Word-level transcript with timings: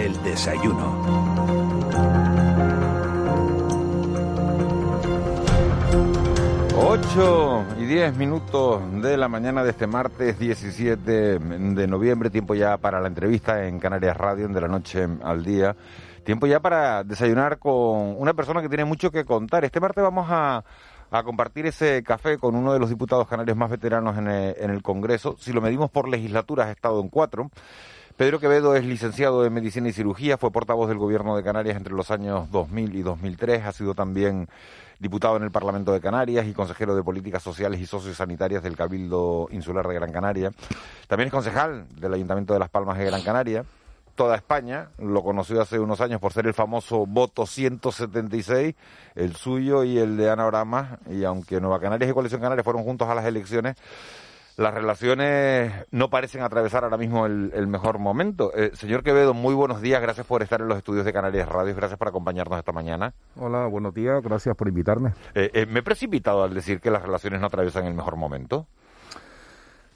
El 0.00 0.22
desayuno. 0.22 0.96
8 6.74 7.64
y 7.78 7.84
10 7.84 8.16
minutos 8.16 8.80
de 9.02 9.18
la 9.18 9.28
mañana 9.28 9.62
de 9.62 9.68
este 9.68 9.86
martes 9.86 10.38
17 10.38 11.38
de 11.38 11.86
noviembre, 11.86 12.30
tiempo 12.30 12.54
ya 12.54 12.78
para 12.78 12.98
la 12.98 13.08
entrevista 13.08 13.66
en 13.66 13.78
Canarias 13.78 14.16
Radio, 14.16 14.48
de 14.48 14.60
la 14.62 14.68
noche 14.68 15.06
al 15.22 15.44
día. 15.44 15.76
Tiempo 16.24 16.46
ya 16.46 16.60
para 16.60 17.04
desayunar 17.04 17.58
con 17.58 18.16
una 18.18 18.32
persona 18.32 18.62
que 18.62 18.70
tiene 18.70 18.86
mucho 18.86 19.10
que 19.10 19.26
contar. 19.26 19.66
Este 19.66 19.80
martes 19.80 20.02
vamos 20.02 20.28
a, 20.30 20.64
a 21.10 21.22
compartir 21.24 21.66
ese 21.66 22.02
café 22.02 22.38
con 22.38 22.56
uno 22.56 22.72
de 22.72 22.78
los 22.78 22.88
diputados 22.88 23.28
canarios 23.28 23.58
más 23.58 23.68
veteranos 23.68 24.16
en 24.16 24.28
el, 24.28 24.56
en 24.58 24.70
el 24.70 24.82
Congreso. 24.82 25.36
Si 25.38 25.52
lo 25.52 25.60
medimos 25.60 25.90
por 25.90 26.08
legislatura, 26.08 26.64
ha 26.64 26.70
estado 26.70 27.02
en 27.02 27.10
cuatro. 27.10 27.50
Pedro 28.20 28.38
Quevedo 28.38 28.76
es 28.76 28.84
licenciado 28.84 29.46
en 29.46 29.54
Medicina 29.54 29.88
y 29.88 29.94
Cirugía, 29.94 30.36
fue 30.36 30.50
portavoz 30.50 30.90
del 30.90 30.98
Gobierno 30.98 31.34
de 31.38 31.42
Canarias 31.42 31.78
entre 31.78 31.94
los 31.94 32.10
años 32.10 32.50
2000 32.50 32.94
y 32.94 33.00
2003, 33.00 33.64
ha 33.64 33.72
sido 33.72 33.94
también 33.94 34.46
diputado 34.98 35.38
en 35.38 35.42
el 35.42 35.50
Parlamento 35.50 35.90
de 35.90 36.02
Canarias 36.02 36.46
y 36.46 36.52
consejero 36.52 36.94
de 36.94 37.02
Políticas 37.02 37.42
Sociales 37.42 37.80
y 37.80 37.86
Sociosanitarias 37.86 38.62
del 38.62 38.76
Cabildo 38.76 39.48
Insular 39.52 39.88
de 39.88 39.94
Gran 39.94 40.12
Canaria. 40.12 40.52
También 41.08 41.28
es 41.28 41.32
concejal 41.32 41.86
del 41.98 42.12
Ayuntamiento 42.12 42.52
de 42.52 42.58
Las 42.58 42.68
Palmas 42.68 42.98
de 42.98 43.06
Gran 43.06 43.22
Canaria. 43.22 43.64
Toda 44.16 44.36
España 44.36 44.90
lo 44.98 45.22
conoció 45.22 45.58
hace 45.62 45.78
unos 45.78 46.02
años 46.02 46.20
por 46.20 46.34
ser 46.34 46.46
el 46.46 46.52
famoso 46.52 47.06
voto 47.06 47.46
176, 47.46 48.74
el 49.14 49.34
suyo 49.34 49.82
y 49.82 49.96
el 49.96 50.18
de 50.18 50.28
Ana 50.28 50.44
Oramas, 50.44 50.98
y 51.08 51.24
aunque 51.24 51.58
Nueva 51.58 51.80
Canarias 51.80 52.10
y 52.10 52.12
Coalición 52.12 52.42
Canaria 52.42 52.64
fueron 52.64 52.82
juntos 52.82 53.08
a 53.08 53.14
las 53.14 53.24
elecciones, 53.24 53.76
las 54.60 54.74
relaciones 54.74 55.72
no 55.90 56.10
parecen 56.10 56.42
atravesar 56.42 56.84
ahora 56.84 56.98
mismo 56.98 57.24
el, 57.24 57.66
mejor 57.66 57.98
momento. 57.98 58.52
Eh, 58.54 58.72
señor 58.74 59.02
Quevedo, 59.02 59.32
muy 59.32 59.54
buenos 59.54 59.80
días, 59.80 60.02
gracias 60.02 60.26
por 60.26 60.42
estar 60.42 60.60
en 60.60 60.68
los 60.68 60.76
estudios 60.76 61.06
de 61.06 61.14
Canarias 61.14 61.48
Radio, 61.48 61.74
gracias 61.74 61.98
por 61.98 62.08
acompañarnos 62.08 62.58
esta 62.58 62.70
mañana. 62.70 63.14
Hola, 63.36 63.66
buenos 63.68 63.94
días, 63.94 64.22
gracias 64.22 64.54
por 64.54 64.68
invitarme. 64.68 65.14
Eh, 65.34 65.50
eh, 65.54 65.64
¿Me 65.64 65.80
he 65.80 65.82
precipitado 65.82 66.44
al 66.44 66.52
decir 66.52 66.78
que 66.78 66.90
las 66.90 67.00
relaciones 67.00 67.40
no 67.40 67.46
atraviesan 67.46 67.86
el 67.86 67.94
mejor 67.94 68.16
momento? 68.16 68.66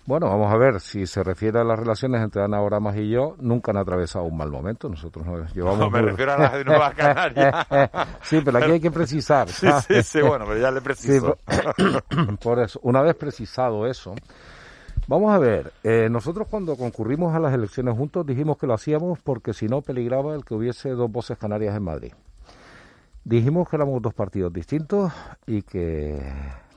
Bueno, 0.06 0.28
vamos 0.28 0.50
a 0.52 0.56
ver, 0.56 0.80
si 0.80 1.06
se 1.06 1.22
refiere 1.22 1.60
a 1.60 1.64
las 1.64 1.78
relaciones 1.78 2.22
entre 2.22 2.42
Ana 2.42 2.60
Oramas 2.60 2.96
y 2.96 3.10
yo, 3.10 3.36
nunca 3.40 3.70
han 3.70 3.78
atravesado 3.78 4.24
un 4.24 4.36
mal 4.36 4.50
momento. 4.50 4.88
Nosotros 4.88 5.26
nos 5.26 5.54
llevamos... 5.54 5.78
No, 5.78 5.90
me 5.90 6.02
refiero 6.02 6.32
a 6.32 6.38
las 6.38 6.52
de 6.52 6.64
Nueva 6.64 6.92
Canaria. 6.96 7.66
sí, 8.22 8.40
pero 8.42 8.58
aquí 8.58 8.72
hay 8.72 8.80
que 8.80 8.90
precisar. 8.90 9.48
Sí, 9.48 9.66
sí, 9.88 10.02
sí, 10.02 10.20
bueno, 10.20 10.44
pero 10.46 10.58
ya 10.58 10.70
le 10.70 10.82
preciso. 10.82 11.38
por 12.42 12.60
eso, 12.60 12.80
una 12.82 13.00
vez 13.00 13.14
precisado 13.14 13.86
eso, 13.86 14.14
Vamos 15.06 15.34
a 15.34 15.38
ver, 15.38 15.70
eh, 15.82 16.08
nosotros 16.10 16.48
cuando 16.48 16.76
concurrimos 16.76 17.34
a 17.34 17.38
las 17.38 17.52
elecciones 17.52 17.94
juntos 17.94 18.24
dijimos 18.24 18.56
que 18.56 18.66
lo 18.66 18.72
hacíamos 18.72 19.18
porque 19.18 19.52
si 19.52 19.68
no 19.68 19.82
peligraba 19.82 20.34
el 20.34 20.46
que 20.46 20.54
hubiese 20.54 20.90
dos 20.90 21.12
voces 21.12 21.36
canarias 21.36 21.76
en 21.76 21.82
Madrid. 21.82 22.12
Dijimos 23.22 23.68
que 23.68 23.76
éramos 23.76 24.00
dos 24.00 24.14
partidos 24.14 24.50
distintos 24.50 25.12
y 25.46 25.60
que 25.60 26.22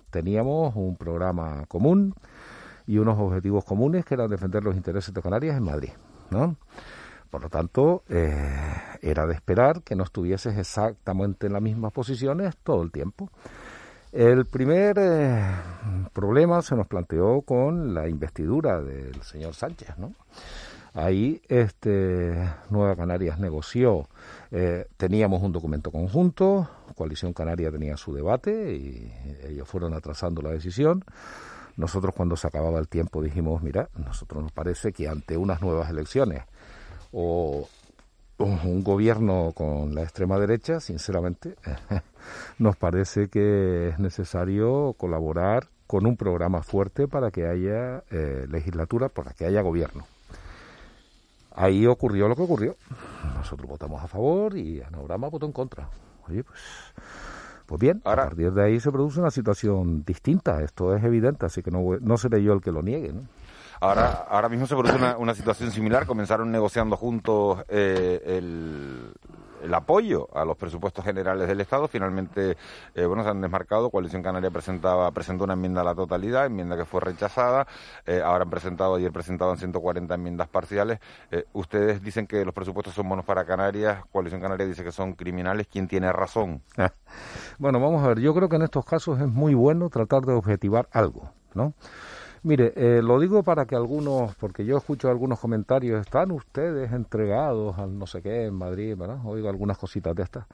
teníamos 0.09 0.75
un 0.75 0.97
programa 0.97 1.65
común 1.69 2.15
y 2.85 2.97
unos 2.97 3.17
objetivos 3.17 3.63
comunes 3.63 4.03
que 4.03 4.15
eran 4.15 4.29
defender 4.29 4.61
los 4.61 4.75
intereses 4.75 5.13
de 5.13 5.21
Canarias 5.21 5.55
en 5.55 5.63
Madrid, 5.63 5.91
¿no? 6.29 6.57
Por 7.29 7.41
lo 7.41 7.49
tanto, 7.49 8.03
eh, 8.09 8.51
era 9.01 9.25
de 9.25 9.35
esperar 9.35 9.83
que 9.83 9.95
no 9.95 10.03
estuvieses 10.03 10.57
exactamente 10.57 11.47
en 11.47 11.53
las 11.53 11.61
mismas 11.61 11.93
posiciones 11.93 12.57
todo 12.57 12.83
el 12.83 12.91
tiempo. 12.91 13.29
El 14.11 14.45
primer 14.45 14.97
eh, 14.99 15.43
problema 16.13 16.61
se 16.61 16.75
nos 16.75 16.87
planteó 16.87 17.41
con 17.41 17.93
la 17.93 18.07
investidura 18.07 18.81
del 18.81 19.21
señor 19.21 19.53
Sánchez, 19.53 19.97
¿no? 19.97 20.13
Ahí 20.93 21.41
este, 21.47 22.35
Nueva 22.69 22.95
Canarias 22.95 23.37
negoció, 23.37 24.07
eh, 24.49 24.87
teníamos 24.97 25.43
un 25.43 25.51
documento 25.51 25.91
conjunto, 25.91 26.67
Coalición 26.95 27.33
Canaria 27.33 27.69
tenía 27.69 27.97
su 27.97 28.13
debate 28.13 28.75
y 28.75 29.13
ellos 29.47 29.67
fueron 29.67 29.93
atrasando 29.93 30.41
la 30.41 30.49
decisión. 30.49 31.03
Nosotros 31.75 32.15
cuando 32.15 32.35
se 32.35 32.47
acababa 32.47 32.79
el 32.79 32.87
tiempo 32.87 33.21
dijimos, 33.21 33.61
mira, 33.61 33.89
nosotros 33.95 34.41
nos 34.41 34.51
parece 34.51 34.91
que 34.91 35.07
ante 35.07 35.37
unas 35.37 35.61
nuevas 35.61 35.89
elecciones 35.91 36.43
o 37.11 37.69
un 38.37 38.83
gobierno 38.83 39.51
con 39.55 39.95
la 39.95 40.03
extrema 40.03 40.37
derecha, 40.39 40.79
sinceramente, 40.79 41.55
nos 42.59 42.75
parece 42.75 43.29
que 43.29 43.89
es 43.89 43.99
necesario 43.99 44.93
colaborar 44.97 45.67
con 45.87 46.05
un 46.05 46.17
programa 46.17 46.61
fuerte 46.61 47.07
para 47.07 47.31
que 47.31 47.47
haya 47.47 48.03
eh, 48.11 48.45
legislatura, 48.49 49.09
para 49.09 49.31
que 49.31 49.45
haya 49.45 49.61
gobierno. 49.61 50.05
Ahí 51.55 51.87
ocurrió 51.87 52.27
lo 52.27 52.35
que 52.35 52.43
ocurrió. 52.43 52.75
Nosotros 53.35 53.67
votamos 53.67 54.03
a 54.03 54.07
favor 54.07 54.55
y 54.55 54.81
Anagrama 54.81 55.29
votó 55.29 55.47
en 55.47 55.53
contra. 55.53 55.89
Oye, 56.27 56.43
pues, 56.43 56.59
pues 57.67 57.81
bien, 57.81 58.01
a 58.05 58.15
partir 58.15 58.53
de 58.53 58.63
ahí 58.63 58.79
se 58.79 58.91
produce 58.91 59.19
una 59.19 59.29
situación 59.29 60.03
distinta. 60.05 60.63
Esto 60.63 60.95
es 60.95 61.03
evidente, 61.03 61.45
así 61.45 61.61
que 61.61 61.69
no, 61.69 61.81
no 61.99 62.17
seré 62.17 62.41
yo 62.41 62.53
el 62.53 62.61
que 62.61 62.71
lo 62.71 62.81
niegue. 62.81 63.11
¿no? 63.11 63.23
Ahora, 63.81 64.25
ahora 64.29 64.49
mismo 64.49 64.65
se 64.65 64.75
produce 64.75 64.97
una, 65.17 65.35
situación 65.35 65.71
similar. 65.71 66.05
Comenzaron 66.05 66.49
negociando 66.49 66.95
juntos 66.95 67.59
eh, 67.67 68.21
el, 68.25 69.11
apoyo 69.73 70.27
a 70.33 70.45
los 70.45 70.57
presupuestos 70.57 71.03
generales 71.03 71.47
del 71.47 71.61
Estado. 71.61 71.87
Finalmente, 71.87 72.57
eh, 72.95 73.05
bueno, 73.05 73.23
se 73.23 73.29
han 73.29 73.41
desmarcado. 73.41 73.89
Coalición 73.89 74.21
Canaria 74.23 74.51
presentaba, 74.51 75.11
presentó 75.11 75.43
una 75.43 75.53
enmienda 75.53 75.81
a 75.81 75.83
la 75.83 75.95
totalidad, 75.95 76.45
enmienda 76.45 76.77
que 76.77 76.85
fue 76.85 77.01
rechazada. 77.01 77.67
Eh, 78.05 78.21
ahora 78.23 78.43
han 78.43 78.49
presentado, 78.49 78.95
ayer 78.95 79.11
presentaban 79.11 79.57
140 79.57 80.13
enmiendas 80.13 80.47
parciales. 80.47 80.99
ustedes 81.53 82.01
dicen 82.01 82.27
que 82.27 82.43
los 82.45 82.53
presupuestos 82.53 82.93
son 82.93 83.07
buenos 83.07 83.25
para 83.25 83.45
Canarias. 83.45 84.03
Coalición 84.11 84.41
Canaria 84.41 84.65
dice 84.65 84.83
que 84.83 84.91
son 84.91 85.13
criminales. 85.13 85.67
¿Quién 85.67 85.87
tiene 85.87 86.11
razón? 86.11 86.61
bueno, 87.57 87.79
vamos 87.79 88.03
a 88.03 88.09
ver. 88.09 88.19
Yo 88.19 88.33
creo 88.33 88.49
que 88.49 88.55
en 88.55 88.63
estos 88.63 88.85
casos 88.85 89.19
es 89.19 89.27
muy 89.27 89.53
bueno 89.53 89.89
tratar 89.89 90.21
de 90.21 90.33
objetivar 90.33 90.87
algo, 90.91 91.31
¿no? 91.53 91.73
Mire, 92.47 92.71
eh, 92.77 93.01
lo 93.01 93.19
digo 93.19 93.43
para 93.43 93.65
que 93.65 93.75
algunos, 93.75 94.33
porque 94.35 94.63
yo 94.63 94.77
escucho 94.77 95.09
algunos 95.09 95.37
comentarios, 95.37 95.99
están 95.99 96.31
ustedes 96.31 96.93
entregados 96.93 97.77
al 97.77 97.99
no 97.99 98.07
sé 98.07 98.21
qué 98.21 98.45
en 98.45 98.53
Madrid, 98.53 98.95
¿verdad? 98.95 99.19
Oigo 99.25 99.49
algunas 99.49 99.77
cositas 99.77 100.15
de 100.15 100.23
estas. 100.23 100.45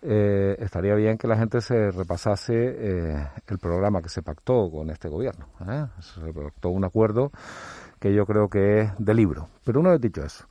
Eh, 0.00 0.56
estaría 0.58 0.94
bien 0.94 1.18
que 1.18 1.28
la 1.28 1.36
gente 1.36 1.60
se 1.60 1.90
repasase 1.90 2.54
eh, 2.54 3.28
el 3.48 3.58
programa 3.58 4.00
que 4.00 4.08
se 4.08 4.22
pactó 4.22 4.70
con 4.70 4.88
este 4.88 5.10
gobierno. 5.10 5.44
Se 6.00 6.32
pactó 6.32 6.70
un 6.70 6.86
acuerdo 6.86 7.30
que 8.00 8.14
yo 8.14 8.24
creo 8.24 8.48
que 8.48 8.80
es 8.80 8.92
de 8.96 9.12
libro. 9.12 9.50
Pero 9.62 9.80
una 9.80 9.90
vez 9.90 10.00
dicho 10.00 10.22
eso, 10.22 10.46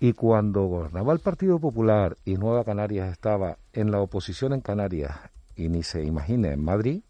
y 0.00 0.14
cuando 0.14 0.62
gobernaba 0.62 1.12
el 1.12 1.18
Partido 1.18 1.58
Popular 1.58 2.16
y 2.24 2.36
Nueva 2.36 2.64
Canarias 2.64 3.12
estaba 3.12 3.58
en 3.74 3.90
la 3.90 4.00
oposición 4.00 4.54
en 4.54 4.62
Canarias 4.62 5.14
y 5.54 5.68
ni 5.68 5.82
se 5.82 6.02
imagine 6.02 6.50
en 6.50 6.64
Madrid, 6.64 7.02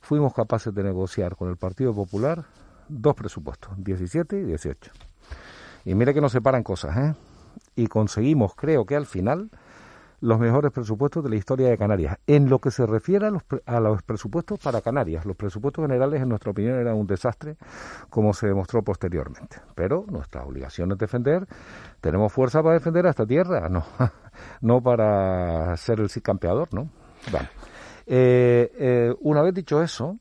fuimos 0.00 0.34
capaces 0.34 0.74
de 0.74 0.82
negociar 0.82 1.36
con 1.36 1.48
el 1.48 1.56
Partido 1.56 1.94
Popular 1.94 2.44
dos 2.88 3.14
presupuestos, 3.14 3.72
17 3.76 4.40
y 4.40 4.44
18. 4.44 4.90
Y 5.84 5.94
mire 5.94 6.12
que 6.12 6.20
nos 6.20 6.32
separan 6.32 6.62
cosas, 6.62 6.96
¿eh? 6.96 7.14
Y 7.76 7.86
conseguimos, 7.86 8.54
creo 8.54 8.84
que 8.84 8.96
al 8.96 9.06
final, 9.06 9.50
los 10.20 10.38
mejores 10.38 10.70
presupuestos 10.72 11.24
de 11.24 11.30
la 11.30 11.36
historia 11.36 11.68
de 11.68 11.78
Canarias. 11.78 12.18
En 12.26 12.50
lo 12.50 12.58
que 12.58 12.70
se 12.70 12.84
refiere 12.84 13.26
a 13.26 13.30
los, 13.30 13.42
a 13.64 13.80
los 13.80 14.02
presupuestos 14.02 14.58
para 14.58 14.82
Canarias, 14.82 15.24
los 15.24 15.36
presupuestos 15.36 15.82
generales, 15.82 16.20
en 16.20 16.28
nuestra 16.28 16.50
opinión, 16.50 16.78
eran 16.78 16.96
un 16.96 17.06
desastre, 17.06 17.56
como 18.10 18.34
se 18.34 18.48
demostró 18.48 18.82
posteriormente. 18.82 19.56
Pero 19.74 20.04
nuestra 20.08 20.42
obligación 20.42 20.92
es 20.92 20.98
defender. 20.98 21.46
¿Tenemos 22.00 22.32
fuerza 22.32 22.62
para 22.62 22.74
defender 22.74 23.06
a 23.06 23.10
esta 23.10 23.26
tierra? 23.26 23.68
No, 23.68 23.84
no 24.60 24.82
para 24.82 25.76
ser 25.76 26.00
el 26.00 26.10
campeador, 26.22 26.68
¿no? 26.74 26.90
Bueno. 27.30 27.48
Eh, 28.12 28.72
eh, 28.76 29.14
una 29.20 29.40
vez 29.40 29.54
dicho 29.54 29.80
eso, 29.80 30.18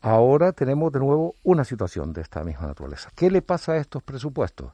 ahora 0.00 0.50
tenemos 0.50 0.90
de 0.90 0.98
nuevo 0.98 1.36
una 1.44 1.62
situación 1.62 2.12
de 2.12 2.22
esta 2.22 2.42
misma 2.42 2.66
naturaleza. 2.66 3.10
¿Qué 3.14 3.30
le 3.30 3.42
pasa 3.42 3.72
a 3.72 3.76
estos 3.76 4.02
presupuestos? 4.02 4.72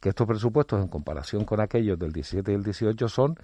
Que 0.00 0.08
estos 0.08 0.26
presupuestos, 0.26 0.80
en 0.80 0.88
comparación 0.88 1.44
con 1.44 1.60
aquellos 1.60 1.98
del 1.98 2.12
17 2.12 2.50
y 2.50 2.54
el 2.54 2.62
18, 2.62 3.08
son 3.10 3.36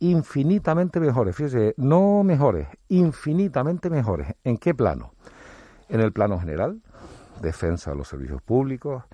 infinitamente 0.00 0.98
mejores. 0.98 1.36
Fíjese, 1.36 1.74
no 1.76 2.24
mejores, 2.24 2.66
infinitamente 2.88 3.88
mejores. 3.90 4.34
¿En 4.42 4.58
qué 4.58 4.74
plano? 4.74 5.12
En 5.88 6.00
el 6.00 6.10
plano 6.10 6.40
general, 6.40 6.80
defensa 7.40 7.92
de 7.92 7.96
los 7.96 8.08
servicios 8.08 8.42
públicos, 8.42 9.04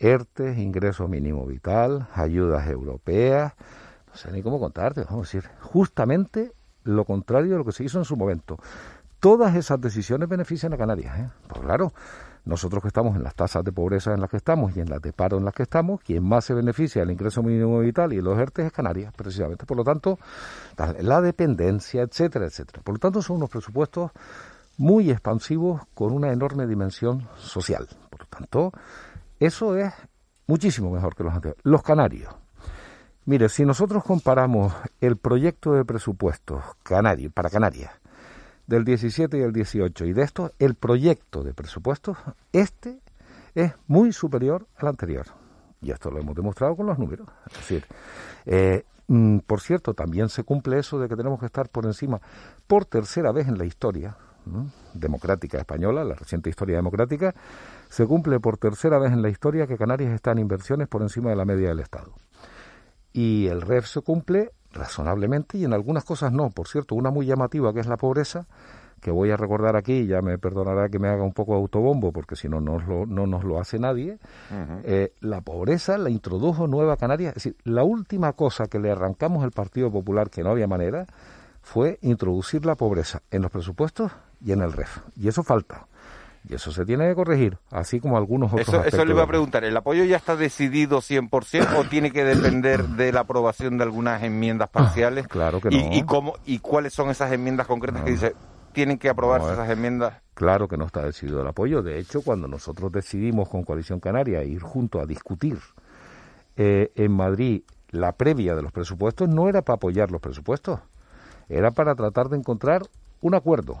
ERTE, 0.00 0.60
ingreso 0.60 1.06
mínimo 1.06 1.46
vital, 1.46 2.08
ayudas 2.12 2.66
europeas, 2.66 3.52
no 4.08 4.16
sé 4.16 4.32
ni 4.32 4.42
cómo 4.42 4.58
contarte, 4.58 5.04
vamos 5.04 5.28
a 5.28 5.38
decir, 5.38 5.48
justamente 5.60 6.50
lo 6.84 7.04
contrario 7.04 7.52
de 7.52 7.58
lo 7.58 7.64
que 7.64 7.72
se 7.72 7.84
hizo 7.84 7.98
en 7.98 8.04
su 8.04 8.16
momento. 8.16 8.58
Todas 9.20 9.54
esas 9.54 9.80
decisiones 9.80 10.28
benefician 10.28 10.72
a 10.72 10.76
Canarias. 10.76 11.18
¿eh? 11.18 11.30
Pues 11.48 11.60
claro, 11.60 11.92
nosotros 12.44 12.82
que 12.82 12.88
estamos 12.88 13.14
en 13.14 13.22
las 13.22 13.36
tasas 13.36 13.62
de 13.62 13.70
pobreza 13.70 14.12
en 14.12 14.20
las 14.20 14.28
que 14.28 14.38
estamos 14.38 14.76
y 14.76 14.80
en 14.80 14.90
las 14.90 15.00
de 15.00 15.12
paro 15.12 15.38
en 15.38 15.44
las 15.44 15.54
que 15.54 15.62
estamos, 15.62 16.00
quien 16.00 16.24
más 16.24 16.44
se 16.44 16.54
beneficia 16.54 17.02
del 17.02 17.12
ingreso 17.12 17.42
mínimo 17.42 17.78
vital 17.78 18.12
y 18.12 18.20
los 18.20 18.36
ERTE 18.36 18.66
es 18.66 18.72
Canarias, 18.72 19.12
precisamente. 19.16 19.64
Por 19.64 19.76
lo 19.76 19.84
tanto, 19.84 20.18
la 21.00 21.20
dependencia, 21.20 22.02
etcétera, 22.02 22.46
etcétera. 22.46 22.82
Por 22.82 22.96
lo 22.96 22.98
tanto, 22.98 23.22
son 23.22 23.36
unos 23.36 23.50
presupuestos 23.50 24.10
muy 24.76 25.10
expansivos 25.10 25.82
con 25.94 26.12
una 26.12 26.32
enorme 26.32 26.66
dimensión 26.66 27.28
social. 27.36 27.86
Por 28.10 28.20
lo 28.20 28.26
tanto, 28.26 28.72
eso 29.38 29.76
es 29.76 29.92
muchísimo 30.48 30.90
mejor 30.90 31.14
que 31.14 31.22
los 31.22 31.34
anteriores. 31.34 31.62
Los 31.64 31.82
canarios 31.82 32.34
Mire, 33.24 33.48
si 33.48 33.64
nosotros 33.64 34.02
comparamos 34.02 34.74
el 35.00 35.16
proyecto 35.16 35.74
de 35.74 35.84
presupuestos 35.84 36.60
canario, 36.82 37.30
para 37.30 37.50
Canarias 37.50 37.92
del 38.66 38.84
17 38.84 39.38
y 39.38 39.42
el 39.42 39.52
18 39.52 40.06
y 40.06 40.12
de 40.12 40.22
esto 40.22 40.52
el 40.58 40.74
proyecto 40.74 41.44
de 41.44 41.54
presupuestos, 41.54 42.18
este 42.52 42.98
es 43.54 43.74
muy 43.86 44.12
superior 44.12 44.66
al 44.76 44.88
anterior. 44.88 45.26
Y 45.80 45.92
esto 45.92 46.10
lo 46.10 46.18
hemos 46.18 46.34
demostrado 46.34 46.74
con 46.74 46.86
los 46.86 46.98
números. 46.98 47.28
Es 47.46 47.58
decir, 47.58 47.84
eh, 48.44 48.84
mm, 49.06 49.38
por 49.38 49.60
cierto, 49.60 49.94
también 49.94 50.28
se 50.28 50.42
cumple 50.42 50.80
eso 50.80 50.98
de 50.98 51.08
que 51.08 51.14
tenemos 51.14 51.38
que 51.38 51.46
estar 51.46 51.68
por 51.68 51.86
encima, 51.86 52.20
por 52.66 52.86
tercera 52.86 53.30
vez 53.30 53.46
en 53.46 53.56
la 53.56 53.64
historia 53.64 54.16
democrática 54.94 55.58
española, 55.58 56.02
la 56.02 56.16
reciente 56.16 56.50
historia 56.50 56.74
democrática, 56.74 57.32
se 57.88 58.04
cumple 58.04 58.40
por 58.40 58.58
tercera 58.58 58.98
vez 58.98 59.12
en 59.12 59.22
la 59.22 59.28
historia 59.28 59.68
que 59.68 59.76
Canarias 59.76 60.12
está 60.12 60.32
en 60.32 60.38
inversiones 60.38 60.88
por 60.88 61.02
encima 61.02 61.30
de 61.30 61.36
la 61.36 61.44
media 61.44 61.68
del 61.68 61.78
Estado. 61.78 62.12
Y 63.12 63.46
el 63.46 63.60
REF 63.60 63.86
se 63.86 64.00
cumple 64.00 64.52
razonablemente 64.72 65.58
y 65.58 65.64
en 65.64 65.72
algunas 65.72 66.04
cosas 66.04 66.32
no. 66.32 66.50
Por 66.50 66.68
cierto, 66.68 66.94
una 66.94 67.10
muy 67.10 67.26
llamativa 67.26 67.72
que 67.72 67.80
es 67.80 67.86
la 67.86 67.96
pobreza, 67.96 68.46
que 69.00 69.10
voy 69.10 69.30
a 69.30 69.36
recordar 69.36 69.76
aquí, 69.76 70.06
ya 70.06 70.22
me 70.22 70.38
perdonará 70.38 70.88
que 70.88 70.98
me 70.98 71.08
haga 71.08 71.24
un 71.24 71.32
poco 71.32 71.54
autobombo, 71.54 72.12
porque 72.12 72.36
si 72.36 72.48
no, 72.48 72.60
no, 72.60 72.78
no 73.04 73.26
nos 73.26 73.44
lo 73.44 73.60
hace 73.60 73.78
nadie, 73.78 74.18
eh, 74.84 75.12
la 75.20 75.40
pobreza 75.40 75.98
la 75.98 76.08
introdujo 76.08 76.68
Nueva 76.68 76.96
Canarias. 76.96 77.30
Es 77.36 77.42
decir, 77.42 77.56
la 77.64 77.82
última 77.82 78.32
cosa 78.32 78.68
que 78.68 78.78
le 78.78 78.90
arrancamos 78.92 79.42
al 79.42 79.50
Partido 79.50 79.90
Popular, 79.90 80.30
que 80.30 80.44
no 80.44 80.50
había 80.50 80.68
manera, 80.68 81.06
fue 81.62 81.98
introducir 82.00 82.64
la 82.64 82.76
pobreza 82.76 83.22
en 83.30 83.42
los 83.42 83.50
presupuestos 83.50 84.12
y 84.44 84.52
en 84.52 84.62
el 84.62 84.72
REF. 84.72 84.98
Y 85.16 85.28
eso 85.28 85.42
falta. 85.42 85.86
Y 86.48 86.54
eso 86.54 86.72
se 86.72 86.84
tiene 86.84 87.08
que 87.08 87.14
corregir, 87.14 87.58
así 87.70 88.00
como 88.00 88.16
algunos 88.16 88.52
otros. 88.52 88.68
Eso, 88.68 88.84
eso 88.84 89.04
le 89.04 89.12
iba 89.12 89.22
a 89.22 89.28
preguntar, 89.28 89.62
¿el 89.64 89.76
apoyo 89.76 90.04
ya 90.04 90.16
está 90.16 90.34
decidido 90.34 90.98
100% 90.98 91.76
o 91.76 91.84
tiene 91.84 92.10
que 92.10 92.24
depender 92.24 92.84
de 92.96 93.12
la 93.12 93.20
aprobación 93.20 93.78
de 93.78 93.84
algunas 93.84 94.22
enmiendas 94.22 94.68
ah, 94.70 94.72
parciales? 94.72 95.28
claro 95.28 95.60
que 95.60 95.70
no. 95.70 95.94
¿Y, 95.94 96.02
cómo, 96.02 96.34
¿Y 96.44 96.58
cuáles 96.58 96.92
son 96.92 97.10
esas 97.10 97.30
enmiendas 97.32 97.66
concretas 97.66 98.02
que 98.02 98.10
dice 98.10 98.34
tienen 98.72 98.98
que 98.98 99.08
aprobarse 99.08 99.52
esas 99.52 99.70
enmiendas? 99.70 100.14
Claro 100.34 100.66
que 100.66 100.76
no 100.76 100.86
está 100.86 101.02
decidido 101.02 101.42
el 101.42 101.46
apoyo. 101.46 101.82
De 101.82 101.98
hecho, 101.98 102.22
cuando 102.22 102.48
nosotros 102.48 102.90
decidimos 102.90 103.48
con 103.48 103.64
Coalición 103.64 104.00
Canaria 104.00 104.42
ir 104.42 104.62
junto 104.62 105.00
a 105.00 105.06
discutir 105.06 105.58
eh, 106.56 106.90
en 106.96 107.12
Madrid 107.12 107.62
la 107.90 108.12
previa 108.12 108.54
de 108.54 108.62
los 108.62 108.72
presupuestos, 108.72 109.28
no 109.28 109.48
era 109.48 109.62
para 109.62 109.76
apoyar 109.76 110.10
los 110.10 110.20
presupuestos, 110.20 110.80
era 111.48 111.70
para 111.70 111.94
tratar 111.94 112.28
de 112.28 112.38
encontrar 112.38 112.82
un 113.20 113.34
acuerdo. 113.34 113.78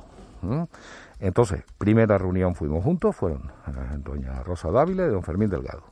Entonces, 1.20 1.62
primera 1.78 2.18
reunión 2.18 2.54
fuimos 2.54 2.82
juntos, 2.82 3.14
fueron 3.14 3.52
eh, 3.68 3.98
doña 3.98 4.42
Rosa 4.42 4.70
Dávila 4.70 5.06
y 5.06 5.10
don 5.10 5.22
Fermín 5.22 5.48
Delgado. 5.48 5.84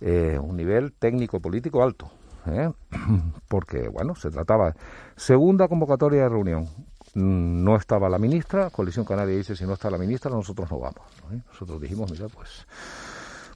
Eh, 0.00 0.38
un 0.40 0.56
nivel 0.56 0.92
técnico-político 0.92 1.82
alto, 1.82 2.10
¿eh? 2.46 2.70
porque, 3.48 3.88
bueno, 3.88 4.14
se 4.14 4.30
trataba. 4.30 4.74
Segunda 5.16 5.68
convocatoria 5.68 6.24
de 6.24 6.28
reunión. 6.28 6.68
Mm, 7.14 7.64
no 7.64 7.76
estaba 7.76 8.08
la 8.08 8.18
ministra, 8.18 8.70
Coalición 8.70 9.04
Canaria 9.04 9.36
dice, 9.36 9.56
si 9.56 9.64
no 9.64 9.74
está 9.74 9.90
la 9.90 9.98
ministra, 9.98 10.30
nosotros 10.30 10.70
no 10.70 10.78
vamos. 10.78 11.02
Nosotros 11.48 11.80
dijimos, 11.80 12.10
mira, 12.10 12.26
pues, 12.28 12.66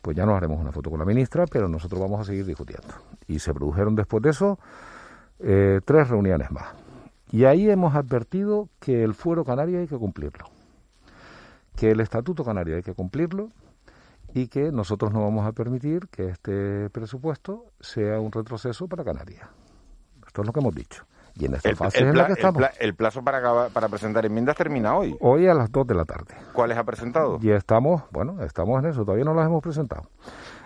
pues 0.00 0.16
ya 0.16 0.24
nos 0.24 0.36
haremos 0.36 0.60
una 0.60 0.72
foto 0.72 0.90
con 0.90 0.98
la 0.98 1.04
ministra, 1.04 1.46
pero 1.46 1.68
nosotros 1.68 2.00
vamos 2.00 2.20
a 2.20 2.24
seguir 2.24 2.46
discutiendo. 2.46 2.94
Y 3.26 3.38
se 3.38 3.52
produjeron 3.52 3.94
después 3.94 4.22
de 4.22 4.30
eso 4.30 4.58
tres 5.38 6.08
reuniones 6.08 6.50
más. 6.50 6.85
Y 7.36 7.44
ahí 7.44 7.68
hemos 7.68 7.94
advertido 7.94 8.70
que 8.80 9.04
el 9.04 9.12
fuero 9.12 9.44
canario 9.44 9.78
hay 9.78 9.86
que 9.86 9.98
cumplirlo, 9.98 10.46
que 11.76 11.90
el 11.90 12.00
estatuto 12.00 12.42
canario 12.42 12.76
hay 12.76 12.82
que 12.82 12.94
cumplirlo 12.94 13.50
y 14.32 14.48
que 14.48 14.72
nosotros 14.72 15.12
no 15.12 15.20
vamos 15.20 15.46
a 15.46 15.52
permitir 15.52 16.08
que 16.08 16.30
este 16.30 16.88
presupuesto 16.88 17.66
sea 17.78 18.20
un 18.20 18.32
retroceso 18.32 18.88
para 18.88 19.04
Canarias. 19.04 19.50
Esto 20.26 20.40
es 20.40 20.46
lo 20.46 20.52
que 20.54 20.60
hemos 20.60 20.74
dicho. 20.74 21.04
Y 21.34 21.44
en 21.44 21.56
esta 21.56 21.76
fase 21.76 21.98
en 21.98 22.16
la 22.16 22.26
que 22.26 22.32
estamos. 22.32 22.62
El, 22.80 22.94
plazo 22.94 23.22
para, 23.22 23.68
para 23.68 23.88
presentar 23.90 24.24
enmiendas 24.24 24.56
termina 24.56 24.96
hoy. 24.96 25.14
Hoy 25.20 25.46
a 25.46 25.52
las 25.52 25.70
2 25.70 25.86
de 25.86 25.94
la 25.94 26.06
tarde. 26.06 26.34
¿Cuáles 26.54 26.78
ha 26.78 26.84
presentado? 26.84 27.38
Y 27.42 27.50
estamos, 27.50 28.04
bueno, 28.12 28.42
estamos 28.42 28.82
en 28.82 28.88
eso, 28.88 29.04
todavía 29.04 29.26
no 29.26 29.34
las 29.34 29.44
hemos 29.44 29.62
presentado. 29.62 30.08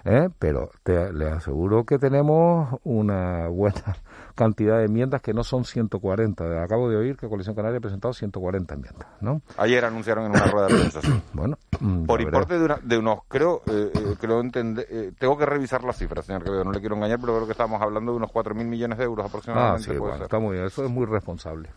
¿eh? 0.05 0.29
Pero 0.39 0.71
te, 0.85 1.13
le 1.13 1.31
aseguro 1.31 1.85
que 1.85 1.99
tenemos 1.99 2.79
una 2.85 3.49
buena 3.49 3.97
cantidad 4.41 4.79
de 4.79 4.87
enmiendas 4.87 5.21
que 5.21 5.35
no 5.35 5.45
son 5.45 5.67
140. 5.67 6.63
Acabo 6.63 6.89
de 6.89 6.97
oír 6.97 7.19
que 7.19 7.29
Coalición 7.29 7.55
Canaria 7.55 7.77
ha 7.77 7.81
presentado 7.83 8.15
140 8.15 8.73
enmiendas, 8.73 9.07
¿no? 9.21 9.43
Ayer 9.59 9.85
anunciaron 9.85 10.25
en 10.25 10.31
una 10.31 10.47
rueda 10.47 10.69
de 10.69 10.77
prensa. 10.77 11.01
bueno, 11.35 11.59
por 12.07 12.23
importe 12.23 12.59
de, 12.59 12.75
de, 12.83 12.97
unos, 12.97 13.19
creo, 13.29 13.61
eh, 13.67 13.93
eh 13.95 14.15
creo 14.19 14.41
entender, 14.41 14.87
eh, 14.89 15.13
tengo 15.19 15.37
que 15.37 15.45
revisar 15.45 15.85
las 15.85 15.99
cifras, 15.99 16.25
señor 16.25 16.43
Quevedo, 16.43 16.65
no 16.65 16.73
le 16.73 16.81
quiero 16.81 16.97
engañar, 16.97 17.21
pero 17.21 17.35
creo 17.35 17.45
que 17.45 17.53
estamos 17.53 17.83
hablando 17.83 18.13
de 18.13 18.17
unos 18.17 18.31
4.000 18.31 18.65
millones 18.65 18.97
de 18.97 19.05
euros 19.05 19.27
aproximadamente. 19.27 19.91
Ah, 19.91 19.93
sí, 19.93 19.99
bueno, 19.99 20.25
está 20.25 20.39
muy 20.39 20.55
bien, 20.55 20.65
eso 20.65 20.87
es 20.87 20.91
muy 20.91 21.05
responsable. 21.05 21.69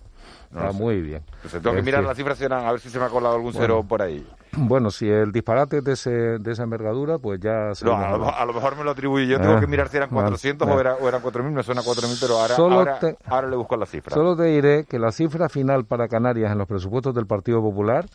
Está 0.51 0.72
muy 0.72 1.01
bien. 1.01 1.24
tengo 1.51 1.75
que 1.75 1.81
mirar 1.81 2.04
las 2.04 2.16
cifras 2.18 2.42
a 2.42 2.72
ver 2.72 2.80
si 2.80 2.90
se 2.90 3.00
me 3.00 3.06
ha 3.06 3.10
colado 3.10 3.36
algún 3.36 3.54
cero 3.54 3.84
por 3.88 4.01
ahí. 4.01 4.25
Bueno, 4.56 4.92
si 4.92 5.10
el 5.10 5.31
disparate 5.31 5.80
es 5.80 5.84
de, 5.84 5.94
ese, 5.94 6.12
de 6.12 6.51
esa 6.51 6.63
envergadura, 6.63 7.18
pues 7.18 7.40
ya... 7.40 7.74
Se 7.74 7.86
no, 7.86 7.95
a, 7.95 8.45
lo, 8.45 8.54
mejor 8.54 8.78
me 8.78 8.84
lo 8.84 8.92
atribuye. 8.92 9.25
Yo 9.28 9.40
tengo 9.40 9.60
que 9.60 9.68
mirar 9.68 9.90
si 9.90 9.98
eran 9.98 10.10
400 10.10 10.68
o, 10.68 10.80
era, 10.80 10.95
o, 10.95 11.07
eran 11.07 11.22
4.000. 11.22 11.51
Me 11.51 11.63
suena 11.63 11.81
4.000, 11.81 12.18
pero 12.22 12.40
ahora, 12.40 13.00
ahora, 13.25 13.48
le 13.48 13.56
busco 13.56 13.75
la 13.78 13.86
cifra. 13.86 14.13
Solo 14.13 14.36
te 14.36 14.44
diré 14.44 14.86
que 14.86 15.00
la 15.00 15.12
cifra 15.12 15.50
final 15.50 15.86
para 15.86 16.07
Canarias 16.07 16.51
en 16.51 16.60
los 16.60 16.68
presupuestos 16.68 17.16
del 17.16 17.25
Partido 17.25 17.62
Popular 17.62 18.06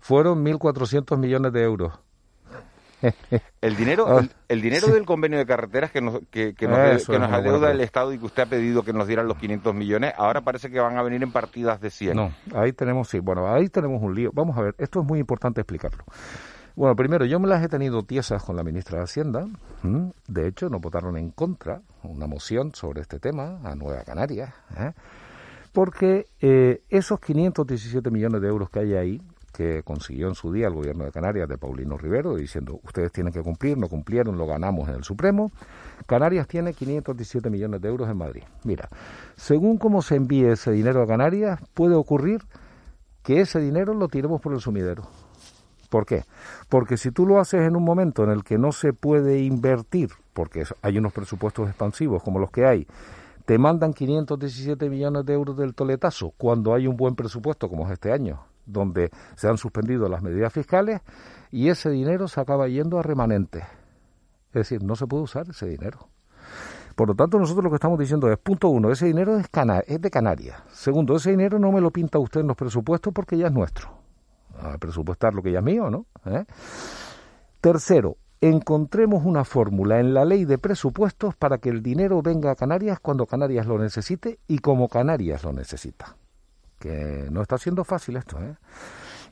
fueron 0.00 0.44
1.400 0.44 1.16
millones 1.18 1.52
de 1.52 1.62
euros. 1.62 1.92
El 3.60 3.76
dinero, 3.76 4.06
ah, 4.08 4.26
el, 4.48 4.62
dinero 4.62 4.88
del 4.88 5.04
convenio 5.04 5.38
de 5.38 5.44
carreteras 5.44 5.90
que 5.90 6.00
nos, 6.00 6.20
que, 6.30 6.54
que 6.54 6.66
nos, 6.66 7.08
adeuda 7.08 7.70
el 7.70 7.80
Estado 7.80 8.12
y 8.12 8.18
que 8.18 8.24
usted 8.24 8.44
ha 8.44 8.46
pedido 8.46 8.82
que 8.82 8.94
nos 8.94 9.06
dieran 9.06 9.28
los 9.28 9.36
500 9.36 9.74
millones, 9.74 10.14
ahora 10.16 10.40
parece 10.40 10.70
que 10.70 10.80
van 10.80 10.96
a 10.96 11.02
venir 11.02 11.22
en 11.22 11.30
partidas 11.30 11.80
de 11.80 11.90
100. 11.90 12.16
No, 12.16 12.32
ahí 12.54 12.72
tenemos, 12.72 13.08
sí, 13.08 13.18
bueno, 13.18 13.52
ahí 13.52 13.68
tenemos 13.68 14.02
un 14.02 14.14
lío. 14.14 14.30
Vamos 14.32 14.56
a 14.56 14.62
ver, 14.62 14.74
esto 14.78 15.00
es 15.00 15.06
muy 15.06 15.18
importante 15.18 15.60
explicarlo. 15.60 16.04
Bueno, 16.76 16.96
primero, 16.96 17.26
yo 17.26 17.38
me 17.40 17.48
las 17.48 17.62
he 17.62 17.68
tenido 17.68 18.02
tiesas 18.04 18.42
con 18.42 18.56
la 18.56 18.62
ministra 18.62 18.98
de 18.98 19.04
Hacienda. 19.04 19.46
De 20.28 20.48
hecho, 20.48 20.70
nos 20.70 20.80
votaron 20.80 21.16
en 21.16 21.30
contra 21.30 21.82
una 22.02 22.26
moción 22.26 22.74
sobre 22.74 23.02
este 23.02 23.18
tema 23.18 23.60
a 23.64 23.74
Nueva 23.74 24.04
Canarias. 24.04 24.54
¿eh? 24.78 24.92
Porque 25.72 26.26
eh, 26.40 26.82
esos 26.88 27.20
517 27.20 28.10
millones 28.10 28.40
de 28.40 28.48
euros 28.48 28.70
que 28.70 28.78
hay 28.80 28.94
ahí 28.94 29.22
que 29.60 29.82
consiguió 29.82 30.28
en 30.28 30.34
su 30.34 30.50
día 30.50 30.68
el 30.68 30.72
gobierno 30.72 31.04
de 31.04 31.12
Canarias 31.12 31.46
de 31.46 31.58
Paulino 31.58 31.98
Rivero, 31.98 32.34
diciendo 32.34 32.80
ustedes 32.82 33.12
tienen 33.12 33.30
que 33.30 33.42
cumplir, 33.42 33.76
no 33.76 33.88
cumplieron, 33.88 34.38
lo 34.38 34.46
ganamos 34.46 34.88
en 34.88 34.94
el 34.94 35.04
Supremo. 35.04 35.52
Canarias 36.06 36.48
tiene 36.48 36.72
517 36.72 37.50
millones 37.50 37.82
de 37.82 37.88
euros 37.90 38.08
en 38.08 38.16
Madrid. 38.16 38.42
Mira, 38.64 38.88
según 39.36 39.76
cómo 39.76 40.00
se 40.00 40.16
envíe 40.16 40.46
ese 40.46 40.70
dinero 40.70 41.02
a 41.02 41.06
Canarias, 41.06 41.60
puede 41.74 41.94
ocurrir 41.94 42.40
que 43.22 43.42
ese 43.42 43.60
dinero 43.60 43.92
lo 43.92 44.08
tiremos 44.08 44.40
por 44.40 44.54
el 44.54 44.60
sumidero. 44.60 45.02
¿Por 45.90 46.06
qué? 46.06 46.24
Porque 46.70 46.96
si 46.96 47.10
tú 47.10 47.26
lo 47.26 47.38
haces 47.38 47.60
en 47.60 47.76
un 47.76 47.84
momento 47.84 48.24
en 48.24 48.30
el 48.30 48.42
que 48.42 48.56
no 48.56 48.72
se 48.72 48.94
puede 48.94 49.40
invertir, 49.40 50.08
porque 50.32 50.64
hay 50.80 50.96
unos 50.96 51.12
presupuestos 51.12 51.68
expansivos 51.68 52.22
como 52.22 52.38
los 52.38 52.50
que 52.50 52.64
hay, 52.64 52.86
te 53.44 53.58
mandan 53.58 53.92
517 53.92 54.88
millones 54.88 55.26
de 55.26 55.34
euros 55.34 55.54
del 55.58 55.74
toletazo 55.74 56.32
cuando 56.38 56.72
hay 56.72 56.86
un 56.86 56.96
buen 56.96 57.14
presupuesto 57.14 57.68
como 57.68 57.84
es 57.84 57.92
este 57.92 58.10
año, 58.10 58.40
donde 58.66 59.10
se 59.36 59.48
han 59.48 59.58
suspendido 59.58 60.08
las 60.08 60.22
medidas 60.22 60.52
fiscales 60.52 61.00
y 61.50 61.68
ese 61.68 61.90
dinero 61.90 62.28
se 62.28 62.40
acaba 62.40 62.68
yendo 62.68 62.98
a 62.98 63.02
remanentes. 63.02 63.64
Es 64.48 64.54
decir, 64.54 64.82
no 64.82 64.96
se 64.96 65.06
puede 65.06 65.24
usar 65.24 65.48
ese 65.48 65.66
dinero. 65.66 66.08
Por 66.94 67.08
lo 67.08 67.14
tanto, 67.14 67.38
nosotros 67.38 67.64
lo 67.64 67.70
que 67.70 67.76
estamos 67.76 67.98
diciendo 67.98 68.30
es, 68.30 68.38
punto 68.38 68.68
uno, 68.68 68.90
ese 68.90 69.06
dinero 69.06 69.38
es, 69.38 69.46
de 70.00 70.10
Canarias. 70.10 70.62
Segundo, 70.72 71.16
ese 71.16 71.30
dinero 71.30 71.58
no 71.58 71.72
me 71.72 71.80
lo 71.80 71.90
pinta 71.90 72.18
usted 72.18 72.40
en 72.40 72.48
los 72.48 72.56
presupuestos 72.56 73.12
porque 73.12 73.38
ya 73.38 73.46
es 73.46 73.52
nuestro. 73.52 73.88
A 74.58 74.76
presupuestar 74.76 75.32
lo 75.32 75.42
que 75.42 75.52
ya 75.52 75.60
es 75.60 75.64
mío, 75.64 75.88
¿no? 75.88 76.06
¿Eh? 76.26 76.44
Tercero, 77.60 78.16
encontremos 78.40 79.24
una 79.24 79.44
fórmula 79.44 80.00
en 80.00 80.12
la 80.12 80.24
ley 80.24 80.44
de 80.44 80.58
presupuestos 80.58 81.36
para 81.36 81.58
que 81.58 81.70
el 81.70 81.82
dinero 81.82 82.20
venga 82.22 82.50
a 82.50 82.56
Canarias 82.56 82.98
cuando 83.00 83.26
Canarias 83.26 83.66
lo 83.66 83.78
necesite 83.78 84.38
y 84.46 84.58
como 84.58 84.88
Canarias 84.88 85.44
lo 85.44 85.52
necesita 85.52 86.16
que 86.80 87.28
no 87.30 87.42
está 87.42 87.58
siendo 87.58 87.84
fácil 87.84 88.16
esto. 88.16 88.38
¿eh? 88.42 88.56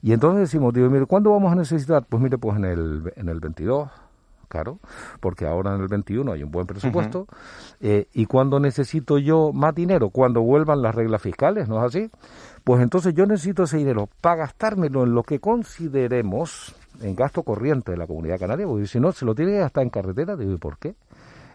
Y 0.02 0.12
entonces 0.12 0.42
decimos, 0.42 0.72
digo, 0.72 0.88
mire, 0.88 1.06
¿cuándo 1.06 1.32
vamos 1.32 1.50
a 1.50 1.56
necesitar? 1.56 2.04
Pues 2.08 2.22
mire, 2.22 2.38
pues 2.38 2.56
en 2.58 2.64
el, 2.64 3.12
en 3.16 3.28
el 3.28 3.40
22, 3.40 3.88
claro, 4.48 4.78
porque 5.20 5.46
ahora 5.46 5.74
en 5.74 5.80
el 5.80 5.88
21 5.88 6.32
hay 6.32 6.42
un 6.44 6.50
buen 6.52 6.66
presupuesto. 6.66 7.26
Eh, 7.80 8.06
¿Y 8.12 8.26
cuándo 8.26 8.60
necesito 8.60 9.18
yo 9.18 9.52
más 9.52 9.74
dinero? 9.74 10.10
Cuando 10.10 10.42
vuelvan 10.42 10.82
las 10.82 10.94
reglas 10.94 11.22
fiscales, 11.22 11.68
¿no 11.68 11.78
es 11.78 11.96
así? 11.96 12.10
Pues 12.62 12.82
entonces 12.82 13.14
yo 13.14 13.26
necesito 13.26 13.64
ese 13.64 13.78
dinero 13.78 14.08
para 14.20 14.36
gastármelo 14.36 15.02
en 15.04 15.14
lo 15.14 15.22
que 15.22 15.40
consideremos 15.40 16.74
en 17.00 17.14
gasto 17.14 17.42
corriente 17.42 17.92
de 17.92 17.96
la 17.96 18.06
comunidad 18.06 18.38
canaria, 18.38 18.66
porque 18.66 18.86
si 18.86 19.00
no, 19.00 19.12
se 19.12 19.24
lo 19.24 19.34
tiene 19.34 19.52
que 19.52 19.58
gastar 19.58 19.84
en 19.84 19.90
carretera, 19.90 20.36
digo, 20.36 20.52
¿y 20.52 20.58
por 20.58 20.78
qué? 20.78 20.94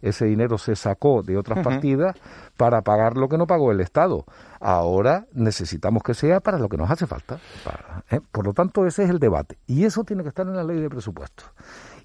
Ese 0.03 0.25
dinero 0.25 0.57
se 0.57 0.75
sacó 0.75 1.24
de 1.24 1.38
otras 1.38 1.63
partidas 1.63 2.15
para 2.57 2.81
pagar 2.81 3.15
lo 3.15 3.29
que 3.29 3.38
no 3.38 3.48
pagó 3.48 3.72
el 3.72 3.79
Estado. 3.79 4.25
Ahora 4.60 5.25
necesitamos 5.33 6.03
que 6.03 6.13
sea 6.13 6.41
para 6.41 6.60
lo 6.60 6.67
que 6.67 6.75
nos 6.75 6.91
hace 6.91 7.07
falta. 7.07 7.39
¿eh? 8.12 8.19
Por 8.31 8.45
lo 8.45 8.53
tanto, 8.53 8.86
ese 8.86 9.03
es 9.05 9.10
el 9.10 9.19
debate. 9.19 9.57
Y 9.65 9.86
eso 9.86 10.03
tiene 10.03 10.22
que 10.24 10.29
estar 10.29 10.45
en 10.45 10.57
la 10.57 10.63
ley 10.63 10.81
de 10.81 10.89
presupuestos. 10.89 11.50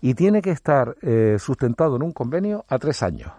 Y 0.01 0.15
tiene 0.15 0.41
que 0.43 0.51
estar 0.51 0.97
eh, 1.03 1.37
sustentado 1.41 1.97
en 1.97 2.05
un 2.05 2.13
convenio 2.13 2.65
a 2.69 2.79
tres 2.79 3.03
años 3.03 3.33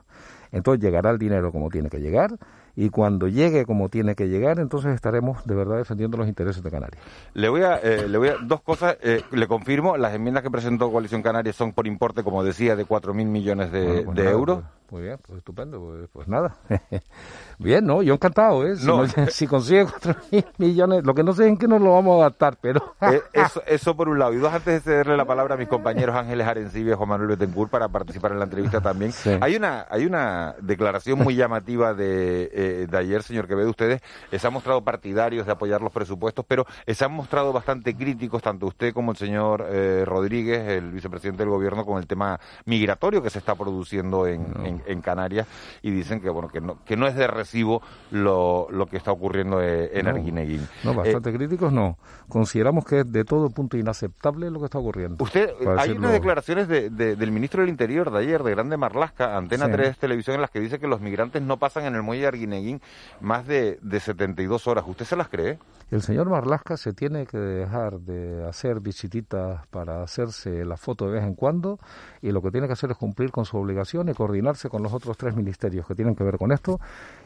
Entonces 0.51 0.83
llegará 0.83 1.09
el 1.11 1.17
dinero 1.17 1.53
como 1.53 1.69
tiene 1.69 1.89
que 1.89 1.99
llegar 1.99 2.37
y 2.75 2.89
cuando 2.89 3.27
llegue 3.27 3.65
como 3.65 3.89
tiene 3.89 4.15
que 4.15 4.27
llegar, 4.27 4.59
entonces 4.59 4.93
estaremos 4.93 5.45
de 5.45 5.55
verdad 5.55 5.77
defendiendo 5.77 6.17
los 6.17 6.27
intereses 6.27 6.63
de 6.63 6.71
Canarias. 6.71 7.01
Le 7.33 7.49
voy 7.49 7.61
a, 7.61 7.77
eh, 7.77 8.07
le 8.07 8.17
voy 8.17 8.29
a 8.29 8.35
dos 8.41 8.61
cosas, 8.61 8.97
eh, 9.01 9.21
le 9.31 9.47
confirmo, 9.47 9.97
las 9.97 10.13
enmiendas 10.13 10.43
que 10.43 10.51
presentó 10.51 10.91
Coalición 10.91 11.21
Canaria 11.21 11.53
son 11.53 11.73
por 11.73 11.87
importe, 11.87 12.23
como 12.23 12.43
decía, 12.43 12.75
de 12.75 12.85
4.000 12.85 13.25
millones 13.25 13.71
de, 13.71 14.03
pues 14.03 14.17
euros. 14.19 14.59
Pues, 14.59 14.78
muy 14.91 15.03
bien, 15.03 15.17
pues 15.25 15.39
estupendo, 15.39 15.79
pues, 15.79 16.09
pues 16.11 16.27
nada. 16.27 16.55
bien, 17.59 17.85
¿no? 17.85 18.01
Yo 18.01 18.15
encantado, 18.15 18.65
¿eh? 18.65 18.75
Si, 18.75 18.85
no. 18.85 19.05
si 19.29 19.47
consigue 19.47 19.85
4.000 19.85 20.45
millones, 20.57 21.03
lo 21.05 21.13
que 21.13 21.23
no 21.23 21.33
sé 21.33 21.43
es 21.43 21.49
en 21.49 21.57
qué 21.57 21.67
nos 21.67 21.81
lo 21.81 21.93
vamos 21.93 22.17
a 22.17 22.25
adaptar, 22.25 22.57
pero... 22.61 22.95
Eh, 23.01 23.21
eso, 23.33 23.61
eso 23.65 23.95
por 23.95 24.09
un 24.09 24.19
lado. 24.19 24.33
Y 24.33 24.37
dos, 24.37 24.53
antes 24.53 24.73
de 24.73 24.79
cederle 24.79 25.17
la 25.17 25.25
palabra 25.25 25.55
a 25.55 25.57
mis 25.57 25.67
compañeros 25.67 26.15
Ángeles 26.15 26.47
Arencibia 26.47 26.93
y 26.93 26.95
Juan 26.95 27.09
Manuel 27.09 27.29
Betancourt 27.29 27.71
para 27.71 27.87
participar 27.89 28.31
en 28.31 28.39
la 28.39 28.45
entrevista 28.45 28.81
también, 28.81 29.11
hay, 29.41 29.55
una, 29.55 29.85
hay 29.89 30.05
una 30.05 30.55
declaración 30.61 31.19
muy 31.19 31.35
llamativa 31.35 31.93
de, 31.93 32.87
de 32.89 32.97
ayer, 32.97 33.23
señor 33.23 33.47
que 33.47 33.55
ve 33.55 33.63
de 33.63 33.69
ustedes, 33.69 34.01
se 34.31 34.47
han 34.47 34.53
mostrado 34.53 34.83
partidarios 34.83 35.45
de 35.45 35.51
apoyar 35.51 35.81
los 35.81 35.91
presupuestos, 35.91 36.45
pero 36.47 36.65
se 36.87 37.05
han 37.05 37.11
mostrado 37.11 37.53
bastante 37.53 37.95
críticos, 37.95 38.41
tanto 38.41 38.67
usted 38.67 38.93
como 38.93 39.11
el 39.11 39.17
señor 39.17 39.65
eh, 39.69 40.03
Rodríguez, 40.05 40.67
el 40.67 40.91
vicepresidente 40.91 41.43
del 41.43 41.49
gobierno, 41.49 41.85
con 41.85 41.97
el 41.97 42.07
tema 42.07 42.39
migratorio 42.65 43.21
que 43.21 43.29
se 43.29 43.39
está 43.39 43.55
produciendo 43.55 44.27
en, 44.27 44.45
en, 44.65 44.78
Canarias 45.01 45.47
y 45.81 45.91
dicen 45.91 46.21
que 46.21 46.29
bueno 46.29 46.49
que 46.49 46.61
no, 46.61 46.83
que 46.85 46.97
no 46.97 47.07
es 47.07 47.15
de 47.15 47.27
recibo 47.27 47.81
lo, 48.11 48.67
lo 48.69 48.85
que 48.85 48.97
está 48.97 49.11
ocurriendo 49.11 49.61
eh, 49.61 49.91
en 49.93 50.07
Arguineguín. 50.07 50.67
No, 50.83 50.93
bastante 50.93 51.33
críticos 51.33 51.71
no. 51.71 51.97
Consideramos 52.27 52.85
que 52.85 52.99
es 52.99 53.11
de 53.11 53.23
todo 53.23 53.49
punto 53.49 53.77
inaceptable 53.77 54.49
lo 54.51 54.59
que 54.59 54.65
está 54.65 54.79
ocurriendo. 54.79 55.23
Usted, 55.23 55.49
hay 55.77 55.91
unas 55.91 56.11
declaraciones 56.11 56.67
de, 56.67 56.89
del 56.89 57.31
ministro 57.31 57.61
del 57.61 57.69
Interior 57.69 58.11
de 58.11 58.19
ayer, 58.19 58.43
de 58.43 58.51
Grande 58.51 58.77
Marlasca, 58.77 59.37
Antena 59.37 59.69
3 59.69 59.97
Televisión, 59.97 60.35
en 60.35 60.41
las 60.41 60.51
que 60.51 60.59
dice 60.59 60.79
que 60.79 60.87
los 60.87 61.01
migrantes 61.01 61.41
no 61.41 61.57
pasan 61.57 61.85
en 61.85 61.95
el 61.95 62.03
muelle 62.03 62.21
de 62.21 62.27
Arguineguín 62.27 62.81
más 63.21 63.47
de, 63.47 63.79
de 63.81 63.99
72 63.99 64.67
horas. 64.67 64.85
¿Usted 64.87 65.05
se 65.05 65.15
las 65.15 65.27
cree? 65.27 65.57
El 65.91 66.03
señor 66.03 66.29
Marlasca 66.29 66.77
se 66.77 66.93
tiene 66.93 67.25
que 67.25 67.39
dejar 67.39 67.99
de 68.01 68.47
hacer 68.47 68.79
visititas 68.79 69.65
para 69.71 70.03
hacerse 70.03 70.63
la 70.63 70.77
foto 70.77 71.07
de 71.07 71.13
vez 71.13 71.23
en 71.23 71.33
cuando 71.33 71.79
y 72.21 72.31
lo 72.31 72.43
que 72.43 72.51
tiene 72.51 72.67
que 72.67 72.73
hacer 72.73 72.91
es 72.91 72.97
cumplir 72.97 73.31
con 73.31 73.45
su 73.45 73.57
obligación 73.57 74.07
y 74.07 74.13
coordinarse 74.13 74.69
con 74.69 74.83
los 74.83 74.93
otros 74.93 75.17
tres 75.17 75.35
ministerios 75.35 75.87
que 75.87 75.95
tienen 75.95 76.15
que 76.15 76.23
ver 76.23 76.37
con 76.37 76.51
esto 76.51 76.79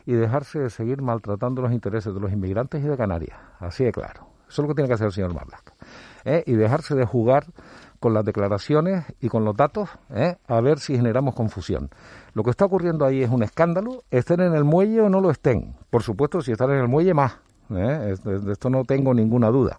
y 0.05 0.13
dejarse 0.13 0.59
de 0.59 0.69
seguir 0.69 1.01
maltratando 1.01 1.61
los 1.61 1.73
intereses 1.73 2.13
de 2.13 2.21
los 2.21 2.31
inmigrantes 2.31 2.81
y 2.81 2.87
de 2.87 2.95
Canarias. 2.95 3.37
Así 3.59 3.83
de 3.83 3.91
claro. 3.91 4.27
Eso 4.47 4.61
es 4.61 4.67
lo 4.67 4.67
que 4.69 4.75
tiene 4.75 4.87
que 4.87 4.93
hacer 4.93 5.07
el 5.07 5.13
señor 5.13 5.33
Marlasca. 5.33 5.73
¿eh? 6.23 6.43
Y 6.45 6.53
dejarse 6.53 6.95
de 6.95 7.05
jugar 7.05 7.47
con 7.99 8.13
las 8.13 8.23
declaraciones 8.23 9.03
y 9.19 9.27
con 9.27 9.43
los 9.43 9.57
datos, 9.57 9.89
¿eh? 10.09 10.37
a 10.47 10.61
ver 10.61 10.79
si 10.79 10.95
generamos 10.95 11.35
confusión. 11.35 11.89
Lo 12.33 12.43
que 12.43 12.51
está 12.51 12.63
ocurriendo 12.63 13.03
ahí 13.03 13.23
es 13.23 13.29
un 13.29 13.43
escándalo, 13.43 14.03
estén 14.09 14.39
en 14.39 14.53
el 14.53 14.63
muelle 14.63 15.01
o 15.01 15.09
no 15.09 15.19
lo 15.19 15.31
estén. 15.31 15.75
Por 15.89 16.03
supuesto, 16.03 16.41
si 16.41 16.53
están 16.53 16.71
en 16.71 16.77
el 16.77 16.87
muelle, 16.87 17.13
más. 17.13 17.39
¿Eh? 17.69 18.15
De 18.23 18.51
esto 18.51 18.69
no 18.69 18.83
tengo 18.83 19.13
ninguna 19.13 19.49
duda. 19.49 19.77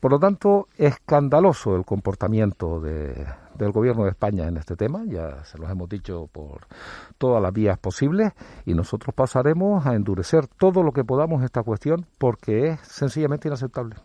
Por 0.00 0.12
lo 0.12 0.18
tanto, 0.18 0.68
escandaloso 0.78 1.76
el 1.76 1.84
comportamiento 1.84 2.80
de, 2.80 3.26
del 3.54 3.70
Gobierno 3.70 4.04
de 4.04 4.10
España 4.10 4.48
en 4.48 4.56
este 4.56 4.74
tema, 4.74 5.02
ya 5.06 5.44
se 5.44 5.58
los 5.58 5.70
hemos 5.70 5.90
dicho 5.90 6.26
por 6.32 6.66
todas 7.18 7.42
las 7.42 7.52
vías 7.52 7.78
posibles, 7.78 8.32
y 8.64 8.72
nosotros 8.72 9.14
pasaremos 9.14 9.84
a 9.86 9.94
endurecer 9.94 10.46
todo 10.46 10.82
lo 10.82 10.92
que 10.92 11.04
podamos 11.04 11.44
esta 11.44 11.62
cuestión 11.62 12.06
porque 12.18 12.68
es 12.68 12.80
sencillamente 12.80 13.48
inaceptable. 13.48 13.96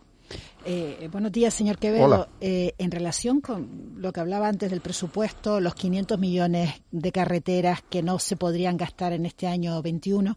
Eh, 0.68 1.08
buenos 1.12 1.30
días, 1.30 1.54
señor 1.54 1.78
Quevedo. 1.78 2.28
Eh, 2.40 2.74
en 2.78 2.90
relación 2.90 3.40
con 3.40 3.94
lo 3.98 4.12
que 4.12 4.18
hablaba 4.18 4.48
antes 4.48 4.68
del 4.68 4.80
presupuesto, 4.80 5.60
los 5.60 5.76
500 5.76 6.18
millones 6.18 6.82
de 6.90 7.12
carreteras 7.12 7.82
que 7.88 8.02
no 8.02 8.18
se 8.18 8.36
podrían 8.36 8.76
gastar 8.76 9.12
en 9.12 9.26
este 9.26 9.46
año 9.46 9.80
21, 9.80 10.36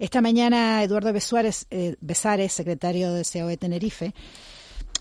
esta 0.00 0.20
mañana 0.20 0.82
Eduardo 0.82 1.12
Besuárez, 1.12 1.68
eh, 1.70 1.94
Besares, 2.00 2.52
secretario 2.52 3.12
de 3.12 3.22
COE 3.22 3.56
Tenerife, 3.56 4.14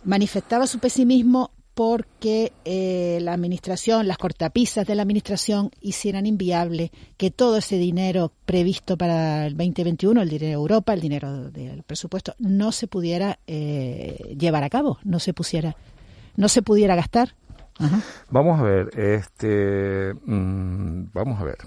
manifestaba 0.03 0.67
su 0.67 0.77
pesimismo 0.77 1.49
porque 1.77 2.53
eh, 2.65 3.19
la 3.21 3.33
administración, 3.33 4.07
las 4.07 4.17
cortapisas 4.17 4.87
de 4.87 4.95
la 4.95 5.03
administración 5.03 5.69
hicieran 5.79 6.25
inviable 6.25 6.91
que 7.17 7.29
todo 7.29 7.57
ese 7.57 7.77
dinero 7.77 8.31
previsto 8.47 8.97
para 8.97 9.45
el 9.45 9.55
2021, 9.55 10.23
el 10.23 10.27
dinero 10.27 10.47
de 10.47 10.53
Europa, 10.53 10.95
el 10.95 11.01
dinero 11.01 11.51
del 11.51 11.83
presupuesto, 11.83 12.33
no 12.39 12.71
se 12.71 12.87
pudiera 12.87 13.37
eh, 13.45 14.35
llevar 14.39 14.63
a 14.63 14.71
cabo, 14.71 14.97
no 15.03 15.19
se 15.19 15.35
pusiera, 15.35 15.75
no 16.35 16.49
se 16.49 16.63
pudiera 16.63 16.95
gastar. 16.95 17.35
Vamos 18.31 18.59
a 18.59 18.63
ver, 18.63 18.99
este, 18.99 20.15
mm, 20.25 21.11
vamos 21.13 21.39
a 21.39 21.43
ver. 21.43 21.57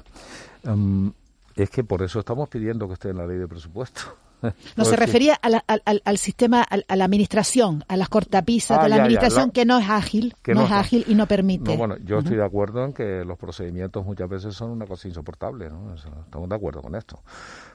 Mm, 0.64 1.10
es 1.54 1.70
que 1.70 1.84
por 1.84 2.02
eso 2.02 2.18
estamos 2.18 2.48
pidiendo 2.48 2.88
que 2.88 2.94
esté 2.94 3.10
en 3.10 3.18
la 3.18 3.28
ley 3.28 3.38
de 3.38 3.46
presupuesto. 3.46 4.00
No, 4.76 4.84
se 4.84 4.96
refería 4.96 5.34
al, 5.34 6.18
sistema, 6.18 6.62
a, 6.62 6.96
la 6.96 7.04
administración, 7.04 7.84
a 7.88 7.96
las 7.96 8.08
cortapisas 8.08 8.78
de 8.78 8.86
ah, 8.86 8.88
la 8.88 8.96
administración 8.96 9.50
que 9.50 9.64
no 9.64 9.78
es 9.78 9.88
ágil, 9.88 10.34
que 10.42 10.54
no, 10.54 10.64
es 10.64 10.70
ágil 10.70 11.04
y 11.08 11.14
no 11.14 11.26
permite. 11.26 11.76
bueno, 11.76 11.96
yo 12.04 12.18
estoy 12.18 12.36
de 12.36 12.44
acuerdo 12.44 12.84
en 12.84 12.92
que 12.92 13.24
los 13.24 13.38
procedimientos 13.38 14.04
muchas 14.04 14.28
veces 14.28 14.54
son 14.54 14.70
una 14.70 14.86
cosa 14.86 15.08
insoportable, 15.08 15.68
¿no? 15.68 15.94
Estamos 15.94 16.48
de 16.48 16.54
acuerdo 16.54 16.82
con 16.82 16.94
esto. 16.94 17.22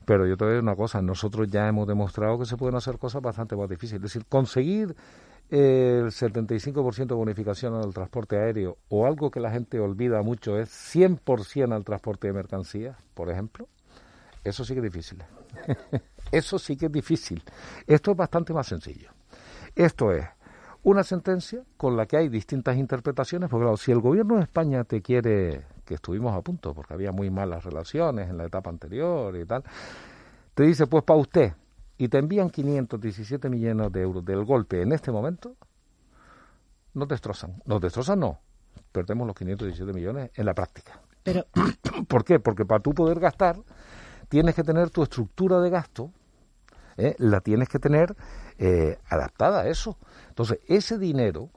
Pero 0.06 0.28
yo 0.28 0.38
te 0.38 0.46
voy 0.46 0.52
a 0.52 0.56
decir 0.56 0.64
una 0.64 0.76
cosa, 0.76 1.02
nosotros 1.02 1.48
ya 1.50 1.68
hemos 1.68 1.88
demostrado 1.88 2.40
que 2.40 2.46
se 2.46 2.58
pueden 2.58 2.76
hacer 2.76 2.98
cosas 2.98 3.22
bastante 3.22 3.56
más 3.56 3.70
difíciles. 3.70 4.04
Es 4.04 4.14
decir, 4.14 4.26
conseguir 4.28 4.96
el 5.50 6.06
75% 6.08 7.06
de 7.06 7.16
bonificación 7.16 7.76
al 7.76 7.94
transporte 7.94 8.38
aéreo 8.38 8.78
o 8.90 9.06
algo 9.06 9.30
que 9.30 9.40
la 9.40 9.52
gente 9.52 9.80
olvida 9.80 10.22
mucho 10.22 10.58
es 10.58 10.70
100% 10.70 11.74
al 11.74 11.84
transporte 11.84 12.28
de 12.28 12.34
mercancías, 12.34 12.98
por 13.14 13.30
ejemplo, 13.30 13.68
eso 14.44 14.64
sí 14.66 14.74
que 14.74 14.80
es 14.80 14.84
difícil. 14.84 15.24
Eso 16.32 16.60
sí 16.60 16.76
que 16.76 16.88
es 16.88 16.92
difícil. 16.92 17.44
Esto 17.88 18.12
es 18.12 18.18
bastante 18.18 18.54
más 18.54 18.68
sencillo. 18.68 19.10
Esto 19.76 20.12
es 20.12 20.26
una 20.84 21.04
sentencia 21.04 21.64
con 21.78 21.98
la 21.98 22.06
que 22.06 22.18
hay 22.18 22.30
distintas 22.30 22.78
interpretaciones, 22.78 23.50
porque 23.50 23.64
claro, 23.64 23.78
si 23.78 23.92
el 23.92 24.00
gobierno 24.00 24.36
de 24.36 24.44
España 24.44 24.84
te 24.84 25.02
quiere, 25.02 25.64
que 25.84 25.96
estuvimos 25.96 26.36
a 26.36 26.42
punto, 26.42 26.74
porque 26.74 26.94
había 26.94 27.12
muy 27.12 27.30
malas 27.32 27.64
relaciones 27.64 28.30
en 28.30 28.38
la 28.38 28.46
etapa 28.46 28.70
anterior 28.70 29.36
y 29.36 29.46
tal, 29.46 29.64
te 30.54 30.64
dice, 30.64 30.86
pues 30.86 31.04
para 31.04 31.20
usted, 31.20 31.54
y 31.98 32.08
te 32.08 32.20
envían 32.20 32.50
517 32.50 33.50
millones 33.50 33.92
de 33.92 34.02
euros 34.02 34.24
del 34.24 34.46
golpe 34.46 34.82
en 34.82 34.92
este 34.92 35.12
momento, 35.12 35.56
nos 36.94 37.08
destrozan. 37.08 37.62
Nos 37.66 37.82
destrozan 37.82 38.20
no, 38.20 38.40
perdemos 38.92 39.26
los 39.26 39.36
517 39.36 39.92
millones 39.92 40.32
en 40.36 40.46
la 40.46 40.54
práctica. 40.54 41.02
Pero... 41.24 41.46
¿Por 42.08 42.24
qué? 42.24 42.40
Porque 42.40 42.66
para 42.66 42.82
tú 42.82 42.94
poder 42.94 43.20
gastar 43.20 43.58
tienes 44.30 44.56
que 44.56 44.64
tener 44.64 44.90
tu 44.90 45.04
estructura 45.04 45.60
de 45.60 45.70
gasto, 45.70 46.12
¿eh? 46.98 47.16
la 47.20 47.42
tienes 47.42 47.70
que 47.70 47.80
tener 47.80 48.16
eh, 48.58 48.98
adaptada 49.10 49.62
a 49.62 49.68
eso. 49.68 49.98
Entonces, 50.30 50.60
ese 50.68 50.98
dinero... 50.98 51.50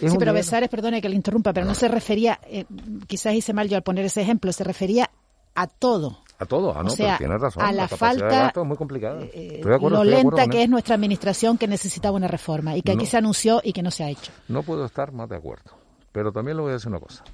Es 0.00 0.10
sí, 0.10 0.18
pero 0.18 0.32
Besares, 0.32 0.68
perdone 0.68 1.00
que 1.00 1.08
le 1.08 1.14
interrumpa, 1.14 1.52
pero 1.52 1.64
no 1.64 1.74
se 1.74 1.86
refería, 1.86 2.40
eh, 2.44 2.64
quizás 3.06 3.34
hice 3.34 3.52
mal 3.52 3.68
yo 3.68 3.76
al 3.76 3.84
poner 3.84 4.04
ese 4.04 4.20
ejemplo, 4.20 4.52
se 4.52 4.64
refería 4.64 5.10
a 5.54 5.68
todo. 5.68 6.18
A 6.38 6.44
todo, 6.44 6.74
ah, 6.76 6.82
no, 6.82 6.90
pero 6.94 7.16
tienes 7.16 7.40
razón. 7.40 7.62
A 7.62 7.72
la, 7.72 7.88
falta. 7.88 8.52
es 8.54 8.64
muy 8.64 8.76
complicada. 8.76 9.24
lo 9.80 10.04
lenta 10.04 10.48
que 10.48 10.64
es 10.64 10.68
nuestra 10.68 10.96
administración 10.96 11.56
que 11.56 11.66
necesitaba 11.66 12.16
una 12.16 12.28
reforma 12.28 12.76
y 12.76 12.82
que 12.82 12.92
aquí 12.92 13.06
se 13.06 13.16
anunció 13.16 13.60
y 13.64 13.72
que 13.72 13.82
no 13.82 13.90
se 13.90 14.04
ha 14.04 14.10
hecho. 14.10 14.32
No 14.48 14.62
puedo 14.62 14.84
estar 14.84 15.12
más 15.12 15.28
de 15.30 15.36
acuerdo. 15.36 15.70
Pero 16.12 16.32
también 16.32 16.56
le 16.56 16.62
voy 16.62 16.70
a 16.70 16.74
decir 16.74 16.88
una 16.88 17.00
cosa. 17.00 17.24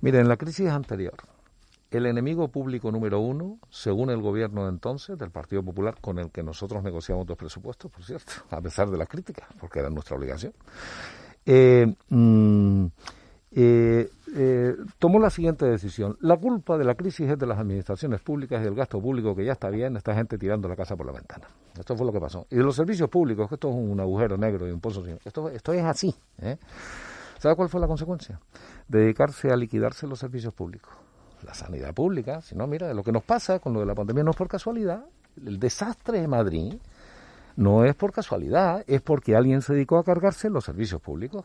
Mire, 0.00 0.20
en 0.20 0.28
la 0.28 0.36
crisis 0.36 0.68
anterior, 0.68 1.14
el 1.90 2.06
enemigo 2.06 2.48
público 2.48 2.92
número 2.92 3.20
uno, 3.20 3.58
según 3.70 4.10
el 4.10 4.20
gobierno 4.20 4.68
entonces, 4.68 5.18
del 5.18 5.30
Partido 5.30 5.62
Popular, 5.62 5.96
con 6.00 6.18
el 6.18 6.30
que 6.30 6.42
nosotros 6.42 6.82
negociamos 6.82 7.26
dos 7.26 7.36
presupuestos, 7.36 7.90
por 7.90 8.04
cierto, 8.04 8.32
a 8.50 8.60
pesar 8.60 8.90
de 8.90 8.98
las 8.98 9.08
críticas, 9.08 9.48
porque 9.58 9.80
era 9.80 9.88
nuestra 9.88 10.16
obligación, 10.16 10.52
eh, 11.46 11.86
mm, 12.10 12.86
eh, 13.52 14.10
eh, 14.36 14.76
tomó 14.98 15.18
la 15.18 15.30
siguiente 15.30 15.64
decisión. 15.64 16.18
La 16.20 16.36
culpa 16.36 16.76
de 16.76 16.84
la 16.84 16.94
crisis 16.94 17.30
es 17.30 17.38
de 17.38 17.46
las 17.46 17.58
administraciones 17.58 18.20
públicas 18.20 18.60
y 18.60 18.64
del 18.64 18.74
gasto 18.74 19.00
público, 19.00 19.34
que 19.34 19.46
ya 19.46 19.52
está 19.52 19.70
bien, 19.70 19.96
esta 19.96 20.14
gente 20.14 20.36
tirando 20.36 20.68
la 20.68 20.76
casa 20.76 20.94
por 20.94 21.06
la 21.06 21.12
ventana. 21.12 21.48
Esto 21.78 21.96
fue 21.96 22.04
lo 22.04 22.12
que 22.12 22.20
pasó. 22.20 22.46
Y 22.50 22.56
de 22.56 22.62
los 22.62 22.76
servicios 22.76 23.08
públicos, 23.08 23.48
que 23.48 23.54
esto 23.54 23.70
es 23.70 23.74
un 23.74 23.98
agujero 23.98 24.36
negro 24.36 24.68
y 24.68 24.72
un 24.72 24.80
pozo 24.80 25.02
sin... 25.04 25.18
Esto, 25.24 25.48
esto 25.48 25.72
es 25.72 25.82
así. 25.84 26.14
¿Sabe 27.38 27.56
cuál 27.56 27.68
fue 27.70 27.80
la 27.80 27.86
consecuencia? 27.86 28.40
Dedicarse 28.88 29.50
a 29.50 29.56
liquidarse 29.56 30.06
los 30.06 30.18
servicios 30.18 30.52
públicos 30.52 30.92
la 31.44 31.54
sanidad 31.54 31.94
pública, 31.94 32.40
sino 32.40 32.66
mira, 32.66 32.92
lo 32.94 33.02
que 33.02 33.12
nos 33.12 33.22
pasa 33.22 33.58
con 33.58 33.72
lo 33.72 33.80
de 33.80 33.86
la 33.86 33.94
pandemia 33.94 34.24
no 34.24 34.30
es 34.30 34.36
por 34.36 34.48
casualidad. 34.48 35.04
El 35.44 35.58
desastre 35.58 36.20
de 36.20 36.28
Madrid 36.28 36.74
no 37.58 37.84
es 37.84 37.94
por 37.96 38.12
casualidad, 38.12 38.84
es 38.86 39.00
porque 39.00 39.34
alguien 39.34 39.62
se 39.62 39.74
dedicó 39.74 39.98
a 39.98 40.04
cargarse 40.04 40.48
los 40.48 40.64
servicios 40.64 41.00
públicos. 41.00 41.44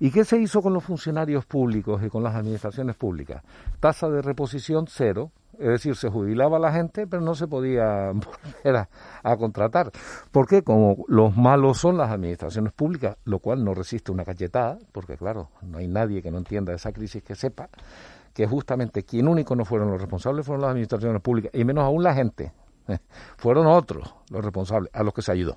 ¿Y 0.00 0.10
qué 0.10 0.24
se 0.24 0.36
hizo 0.38 0.60
con 0.60 0.72
los 0.72 0.82
funcionarios 0.82 1.46
públicos 1.46 2.02
y 2.02 2.08
con 2.08 2.24
las 2.24 2.34
administraciones 2.34 2.96
públicas? 2.96 3.42
Tasa 3.78 4.08
de 4.08 4.20
reposición 4.20 4.86
cero, 4.88 5.30
es 5.52 5.68
decir, 5.68 5.94
se 5.94 6.08
jubilaba 6.08 6.58
la 6.58 6.72
gente, 6.72 7.06
pero 7.06 7.22
no 7.22 7.36
se 7.36 7.46
podía 7.46 8.10
volver 8.64 8.88
a, 9.22 9.36
contratar. 9.36 9.92
Porque 10.32 10.62
como 10.62 11.04
los 11.06 11.36
malos 11.36 11.78
son 11.78 11.98
las 11.98 12.10
administraciones 12.10 12.72
públicas, 12.72 13.16
lo 13.24 13.38
cual 13.38 13.64
no 13.64 13.74
resiste 13.74 14.10
una 14.10 14.24
cachetada, 14.24 14.78
porque 14.90 15.16
claro, 15.16 15.50
no 15.62 15.78
hay 15.78 15.86
nadie 15.86 16.20
que 16.20 16.32
no 16.32 16.38
entienda 16.38 16.74
esa 16.74 16.92
crisis 16.92 17.22
que 17.22 17.36
sepa, 17.36 17.68
que 18.34 18.46
justamente 18.46 19.04
quien 19.04 19.28
único 19.28 19.54
no 19.54 19.64
fueron 19.64 19.90
los 19.90 20.00
responsables 20.00 20.44
fueron 20.44 20.62
las 20.62 20.70
administraciones 20.72 21.22
públicas, 21.22 21.52
y 21.54 21.64
menos 21.64 21.84
aún 21.84 22.02
la 22.02 22.14
gente. 22.14 22.52
fueron 23.38 23.66
otros 23.66 24.14
los 24.28 24.44
responsables 24.44 24.90
a 24.92 25.02
los 25.02 25.14
que 25.14 25.22
se 25.22 25.32
ayudó. 25.32 25.56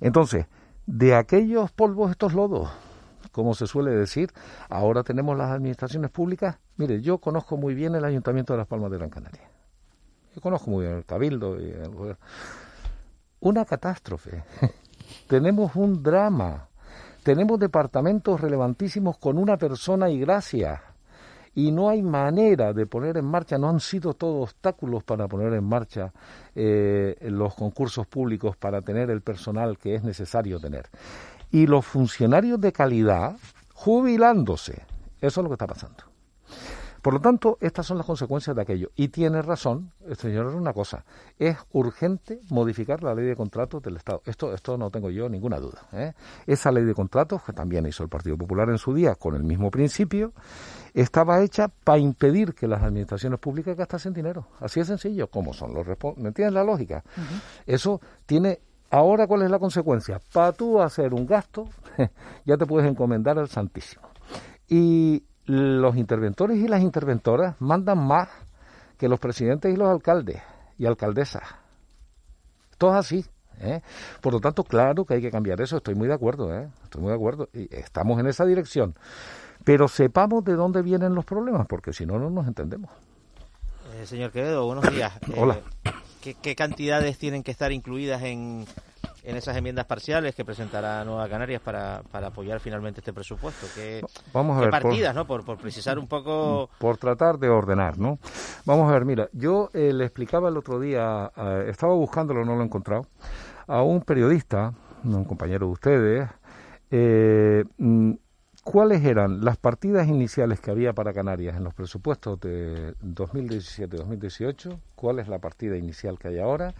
Entonces, 0.00 0.46
de 0.86 1.14
aquellos 1.14 1.70
polvos 1.70 2.10
estos 2.10 2.34
lodos, 2.34 2.70
como 3.32 3.54
se 3.54 3.66
suele 3.66 3.92
decir, 3.92 4.32
ahora 4.68 5.04
tenemos 5.04 5.38
las 5.38 5.52
administraciones 5.52 6.10
públicas. 6.10 6.58
Mire, 6.76 7.00
yo 7.00 7.18
conozco 7.18 7.56
muy 7.56 7.74
bien 7.74 7.94
el 7.94 8.04
Ayuntamiento 8.04 8.52
de 8.52 8.58
Las 8.58 8.66
Palmas 8.66 8.90
de 8.90 8.98
Gran 8.98 9.10
Canaria. 9.10 9.48
Yo 10.34 10.40
conozco 10.40 10.70
muy 10.70 10.84
bien 10.84 10.96
el 10.96 11.04
Cabildo. 11.04 11.60
Y 11.60 11.74
Una 13.40 13.64
catástrofe. 13.64 14.42
tenemos 15.28 15.74
un 15.76 16.02
drama. 16.02 16.68
Tenemos 17.22 17.58
departamentos 17.58 18.40
relevantísimos 18.40 19.16
con 19.16 19.38
una 19.38 19.56
persona 19.56 20.10
y 20.10 20.18
gracias 20.18 20.80
y 21.54 21.70
no 21.70 21.88
hay 21.88 22.02
manera 22.02 22.72
de 22.72 22.86
poner 22.86 23.16
en 23.16 23.26
marcha, 23.26 23.58
no 23.58 23.68
han 23.68 23.80
sido 23.80 24.14
todos 24.14 24.50
obstáculos 24.50 25.04
para 25.04 25.28
poner 25.28 25.52
en 25.52 25.64
marcha 25.64 26.12
eh, 26.54 27.16
los 27.22 27.54
concursos 27.54 28.06
públicos 28.06 28.56
para 28.56 28.82
tener 28.82 29.10
el 29.10 29.20
personal 29.20 29.78
que 29.78 29.94
es 29.94 30.02
necesario 30.02 30.58
tener. 30.58 30.86
Y 31.50 31.66
los 31.66 31.86
funcionarios 31.86 32.60
de 32.60 32.72
calidad 32.72 33.36
jubilándose. 33.72 34.82
Eso 35.20 35.40
es 35.40 35.44
lo 35.44 35.48
que 35.48 35.54
está 35.54 35.66
pasando. 35.66 36.13
Por 37.04 37.12
lo 37.12 37.20
tanto, 37.20 37.58
estas 37.60 37.84
son 37.84 37.98
las 37.98 38.06
consecuencias 38.06 38.56
de 38.56 38.62
aquello. 38.62 38.90
Y 38.96 39.08
tiene 39.08 39.42
razón, 39.42 39.92
señor, 40.16 40.46
una 40.46 40.72
cosa. 40.72 41.04
Es 41.38 41.58
urgente 41.72 42.40
modificar 42.48 43.02
la 43.02 43.14
ley 43.14 43.26
de 43.26 43.36
contratos 43.36 43.82
del 43.82 43.96
Estado. 43.96 44.22
Esto, 44.24 44.54
esto 44.54 44.78
no 44.78 44.90
tengo 44.90 45.10
yo 45.10 45.28
ninguna 45.28 45.58
duda. 45.60 45.86
¿eh? 45.92 46.14
Esa 46.46 46.72
ley 46.72 46.82
de 46.82 46.94
contratos, 46.94 47.42
que 47.42 47.52
también 47.52 47.84
hizo 47.84 48.02
el 48.04 48.08
Partido 48.08 48.38
Popular 48.38 48.70
en 48.70 48.78
su 48.78 48.94
día 48.94 49.16
con 49.16 49.34
el 49.34 49.44
mismo 49.44 49.70
principio, 49.70 50.32
estaba 50.94 51.42
hecha 51.42 51.68
para 51.68 51.98
impedir 51.98 52.54
que 52.54 52.66
las 52.66 52.82
administraciones 52.82 53.38
públicas 53.38 53.76
gastasen 53.76 54.14
dinero. 54.14 54.46
Así 54.60 54.80
de 54.80 54.86
sencillo, 54.86 55.26
como 55.26 55.52
son 55.52 55.74
los 55.74 55.86
¿Me 56.16 56.28
entiendes 56.28 56.54
la 56.54 56.64
lógica? 56.64 57.04
Eso 57.66 58.00
tiene 58.24 58.60
Ahora, 58.90 59.26
¿cuál 59.26 59.42
es 59.42 59.50
la 59.50 59.58
consecuencia? 59.58 60.22
Para 60.32 60.52
tú 60.52 60.80
hacer 60.80 61.12
un 61.12 61.26
gasto, 61.26 61.68
ya 62.46 62.56
te 62.56 62.64
puedes 62.64 62.88
encomendar 62.88 63.38
al 63.38 63.50
Santísimo. 63.50 64.08
Y 64.68 65.24
los 65.46 65.96
interventores 65.96 66.58
y 66.58 66.68
las 66.68 66.82
interventoras 66.82 67.60
mandan 67.60 67.98
más 67.98 68.28
que 68.98 69.08
los 69.08 69.18
presidentes 69.18 69.72
y 69.72 69.76
los 69.76 69.88
alcaldes 69.88 70.42
y 70.78 70.86
alcaldesas. 70.86 71.42
Todo 72.78 72.92
es 72.92 72.96
así. 72.96 73.24
¿eh? 73.60 73.80
Por 74.20 74.32
lo 74.32 74.40
tanto, 74.40 74.64
claro 74.64 75.04
que 75.04 75.14
hay 75.14 75.20
que 75.20 75.30
cambiar 75.30 75.60
eso. 75.60 75.76
Estoy 75.76 75.94
muy 75.94 76.08
de 76.08 76.14
acuerdo. 76.14 76.54
¿eh? 76.54 76.68
Estoy 76.84 77.02
muy 77.02 77.10
de 77.10 77.16
acuerdo. 77.16 77.48
Y 77.52 77.74
estamos 77.74 78.18
en 78.20 78.26
esa 78.26 78.44
dirección. 78.44 78.94
Pero 79.64 79.88
sepamos 79.88 80.44
de 80.44 80.54
dónde 80.54 80.82
vienen 80.82 81.14
los 81.14 81.24
problemas, 81.24 81.66
porque 81.66 81.92
si 81.92 82.04
no, 82.04 82.18
no 82.18 82.30
nos 82.30 82.46
entendemos. 82.46 82.90
Eh, 83.94 84.06
señor 84.06 84.30
Quevedo, 84.30 84.66
buenos 84.66 84.90
días. 84.90 85.12
Hola. 85.36 85.60
¿qué, 86.20 86.34
¿qué, 86.34 86.54
cantidades 86.54 87.18
tienen 87.18 87.42
que 87.42 87.50
estar 87.50 87.72
incluidas 87.72 88.22
en, 88.22 88.66
en 89.24 89.36
esas 89.36 89.56
enmiendas 89.56 89.86
parciales 89.86 90.34
que 90.34 90.44
presentará 90.44 91.04
Nueva 91.04 91.28
Canarias 91.28 91.60
para, 91.62 92.02
para 92.10 92.28
apoyar 92.28 92.60
finalmente 92.60 93.00
este 93.00 93.12
presupuesto? 93.12 93.66
¿Qué, 93.74 94.02
Vamos 94.32 94.58
a 94.58 94.60
ver, 94.60 94.70
partidas, 94.70 95.14
por, 95.14 95.22
¿no? 95.22 95.26
Por, 95.26 95.44
por, 95.44 95.58
precisar 95.58 95.98
un 95.98 96.06
poco... 96.06 96.68
Por 96.78 96.98
tratar 96.98 97.38
de 97.38 97.48
ordenar, 97.48 97.98
¿no? 97.98 98.18
Vamos 98.64 98.90
a 98.90 98.92
ver, 98.92 99.04
mira, 99.04 99.28
yo 99.32 99.70
eh, 99.72 99.92
le 99.92 100.04
explicaba 100.04 100.48
el 100.48 100.56
otro 100.56 100.78
día, 100.78 101.32
eh, 101.36 101.66
estaba 101.68 101.94
buscándolo, 101.94 102.44
no 102.44 102.54
lo 102.54 102.62
he 102.62 102.64
encontrado, 102.64 103.06
a 103.66 103.82
un 103.82 104.02
periodista, 104.02 104.72
un 105.04 105.24
compañero 105.24 105.66
de 105.66 105.72
ustedes, 105.72 106.28
eh, 106.90 107.64
mm, 107.78 108.12
¿Cuáles 108.64 109.04
eran 109.04 109.44
las 109.44 109.58
partidas 109.58 110.08
iniciales 110.08 110.58
que 110.58 110.70
había 110.70 110.94
para 110.94 111.12
Canarias 111.12 111.54
en 111.54 111.64
los 111.64 111.74
presupuestos 111.74 112.40
de 112.40 112.94
2017-2018? 113.02 114.78
¿Cuál 114.94 115.18
es 115.18 115.28
la 115.28 115.38
partida 115.38 115.76
inicial 115.76 116.18
que 116.18 116.28
hay 116.28 116.38
ahora? 116.38 116.72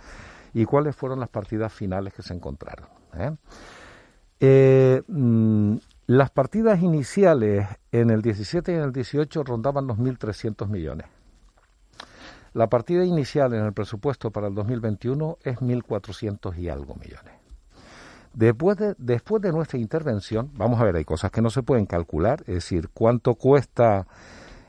Y 0.54 0.64
cuáles 0.64 0.94
fueron 0.94 1.20
las 1.20 1.28
partidas 1.28 1.72
finales 1.72 2.14
que 2.14 2.22
se 2.22 2.32
encontraron. 2.32 2.88
¿eh? 3.14 3.32
Eh, 4.40 5.02
mm, 5.06 5.76
las 6.06 6.30
partidas 6.30 6.80
iniciales 6.80 7.66
en 7.90 8.10
el 8.10 8.22
17 8.22 8.72
y 8.72 8.74
en 8.76 8.82
el 8.82 8.92
18 8.92 9.42
rondaban 9.42 9.86
los 9.86 9.98
1.300 9.98 10.68
millones. 10.68 11.06
La 12.52 12.68
partida 12.68 13.04
inicial 13.04 13.52
en 13.52 13.64
el 13.64 13.72
presupuesto 13.72 14.30
para 14.30 14.46
el 14.46 14.54
2021 14.54 15.38
es 15.42 15.56
1.400 15.56 16.56
y 16.56 16.68
algo 16.68 16.94
millones. 16.94 17.34
Después 18.32 18.76
de, 18.76 18.94
después 18.96 19.42
de 19.42 19.52
nuestra 19.52 19.78
intervención, 19.78 20.50
vamos 20.54 20.80
a 20.80 20.84
ver, 20.84 20.96
hay 20.96 21.04
cosas 21.04 21.32
que 21.32 21.42
no 21.42 21.50
se 21.50 21.62
pueden 21.62 21.86
calcular, 21.86 22.40
es 22.46 22.54
decir, 22.54 22.90
cuánto 22.92 23.34
cuesta 23.34 24.06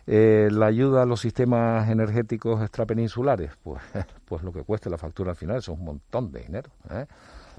eh, 0.08 0.50
la 0.52 0.68
ayuda 0.68 1.04
a 1.04 1.06
los 1.06 1.22
sistemas 1.22 1.90
energéticos 1.90 2.62
extrapeninsulares, 2.62 3.52
pues, 3.64 3.82
pues 4.26 4.44
lo 4.44 4.52
que 4.52 4.64
cueste 4.64 4.90
la 4.90 4.98
factura 4.98 5.32
al 5.32 5.38
final, 5.38 5.58
es 5.58 5.68
un 5.68 5.84
montón 5.84 6.32
de 6.32 6.42
dinero. 6.42 6.70
¿eh? 6.90 7.06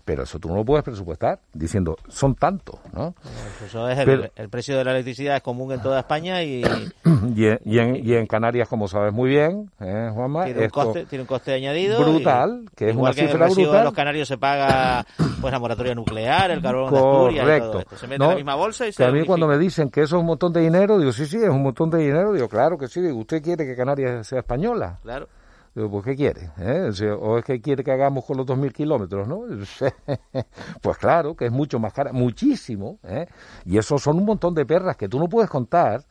Pero 0.07 0.23
eso 0.23 0.39
tú 0.39 0.49
no 0.49 0.55
lo 0.55 0.65
puedes 0.65 0.85
presupuestar 0.85 1.41
diciendo 1.53 1.97
son 2.09 2.37
tantos, 2.37 2.79
¿no? 2.93 3.13
Pues 3.21 3.69
eso 3.69 3.89
es 3.89 3.99
el, 3.99 4.49
precio 4.49 4.79
de 4.79 4.85
la 4.85 4.93
electricidad 4.93 5.35
es 5.35 5.43
común 5.43 5.73
en 5.73 5.83
toda 5.83 5.99
España 5.99 6.45
y 6.45 6.63
y, 7.35 7.79
en, 8.15 8.27
Canarias, 8.29 8.69
como 8.69 8.87
sabes 8.87 9.13
muy 9.13 9.31
bien, 9.31 9.69
¿eh, 9.81 10.09
Juanma, 10.15 10.45
tiene 10.45 10.63
un, 10.63 10.71
coste, 10.71 11.07
tiene 11.07 11.23
un 11.23 11.27
coste 11.27 11.55
añadido 11.55 11.99
brutal, 11.99 12.67
que 12.77 12.91
es 12.91 12.97
una 12.97 13.11
que 13.11 13.23
cifra 13.23 13.47
brutal. 13.49 13.79
De 13.79 13.85
los 13.85 13.93
canarios 13.93 14.29
se 14.29 14.39
paga 14.39 15.05
pues 15.41 15.53
la 15.53 15.59
moratoria 15.59 15.95
nuclear, 15.97 16.53
el 16.53 16.63
carbón 16.63 16.93
de 16.93 16.99
Asturias, 16.99 17.45
y 17.45 17.61
todo 17.61 17.79
esto. 17.81 17.97
se 17.97 18.07
mete 18.07 18.23
en 18.23 18.31
la 18.31 18.37
misma 18.37 18.55
bolsa 18.55 18.87
y 18.87 18.93
se 18.93 19.05
a 19.05 19.11
mí 19.11 19.25
cuando 19.25 19.49
me 19.49 19.59
dicen 19.59 19.91
que 19.91 20.03
eso 20.03 20.17
es 20.17 20.21
un 20.21 20.27
montón 20.27 20.53
de 20.53 20.61
dinero, 20.61 21.01
digo 21.01 21.11
sí 21.11 21.27
sí 21.27 21.39
es 21.39 21.49
un 21.49 21.65
montón 21.65 21.91
de 21.91 21.99
dinero, 21.99 22.33
digo 22.33 22.49
claro 22.49 22.79
que 22.79 22.87
sí, 22.87 23.01
digo 23.01 23.19
usted 23.19 23.43
quiere 23.43 23.67
que 23.67 23.75
Canarias 23.75 24.25
sea 24.25 24.39
española, 24.39 25.01
claro. 25.03 25.27
Pues, 25.77 26.05
¿qué 26.07 26.17
quiere? 26.17 26.51
¿Eh? 26.57 26.91
O 27.21 27.37
es 27.37 27.45
que 27.45 27.61
quiere 27.61 27.85
que 27.85 27.93
hagamos 27.93 28.25
con 28.25 28.39
los 28.39 28.47
2.000 28.47 28.73
kilómetros, 28.73 29.29
¿no? 29.29 29.43
pues 30.81 30.97
claro, 30.97 31.37
que 31.37 31.45
es 31.45 31.53
mucho 31.53 31.79
más 31.79 31.93
cara, 31.93 32.15
muchísimo. 32.15 32.99
¿eh? 33.03 33.27
Y 33.67 33.77
eso 33.77 33.99
son 33.99 34.17
un 34.17 34.25
montón 34.25 34.55
de 34.55 34.65
perras 34.65 34.97
que 34.97 35.07
tú 35.07 35.19
no 35.19 35.29
puedes 35.29 35.51
contar 35.51 36.03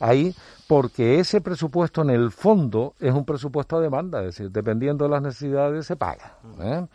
ahí 0.00 0.34
porque 0.68 1.18
ese 1.18 1.40
presupuesto 1.40 2.02
en 2.02 2.10
el 2.10 2.30
fondo 2.30 2.94
es 3.00 3.14
un 3.14 3.24
presupuesto 3.24 3.78
a 3.78 3.80
demanda, 3.80 4.20
es 4.20 4.26
decir, 4.26 4.50
dependiendo 4.50 5.06
de 5.06 5.10
las 5.12 5.22
necesidades 5.22 5.86
se 5.86 5.96
paga. 5.96 6.36
¿eh? 6.60 6.86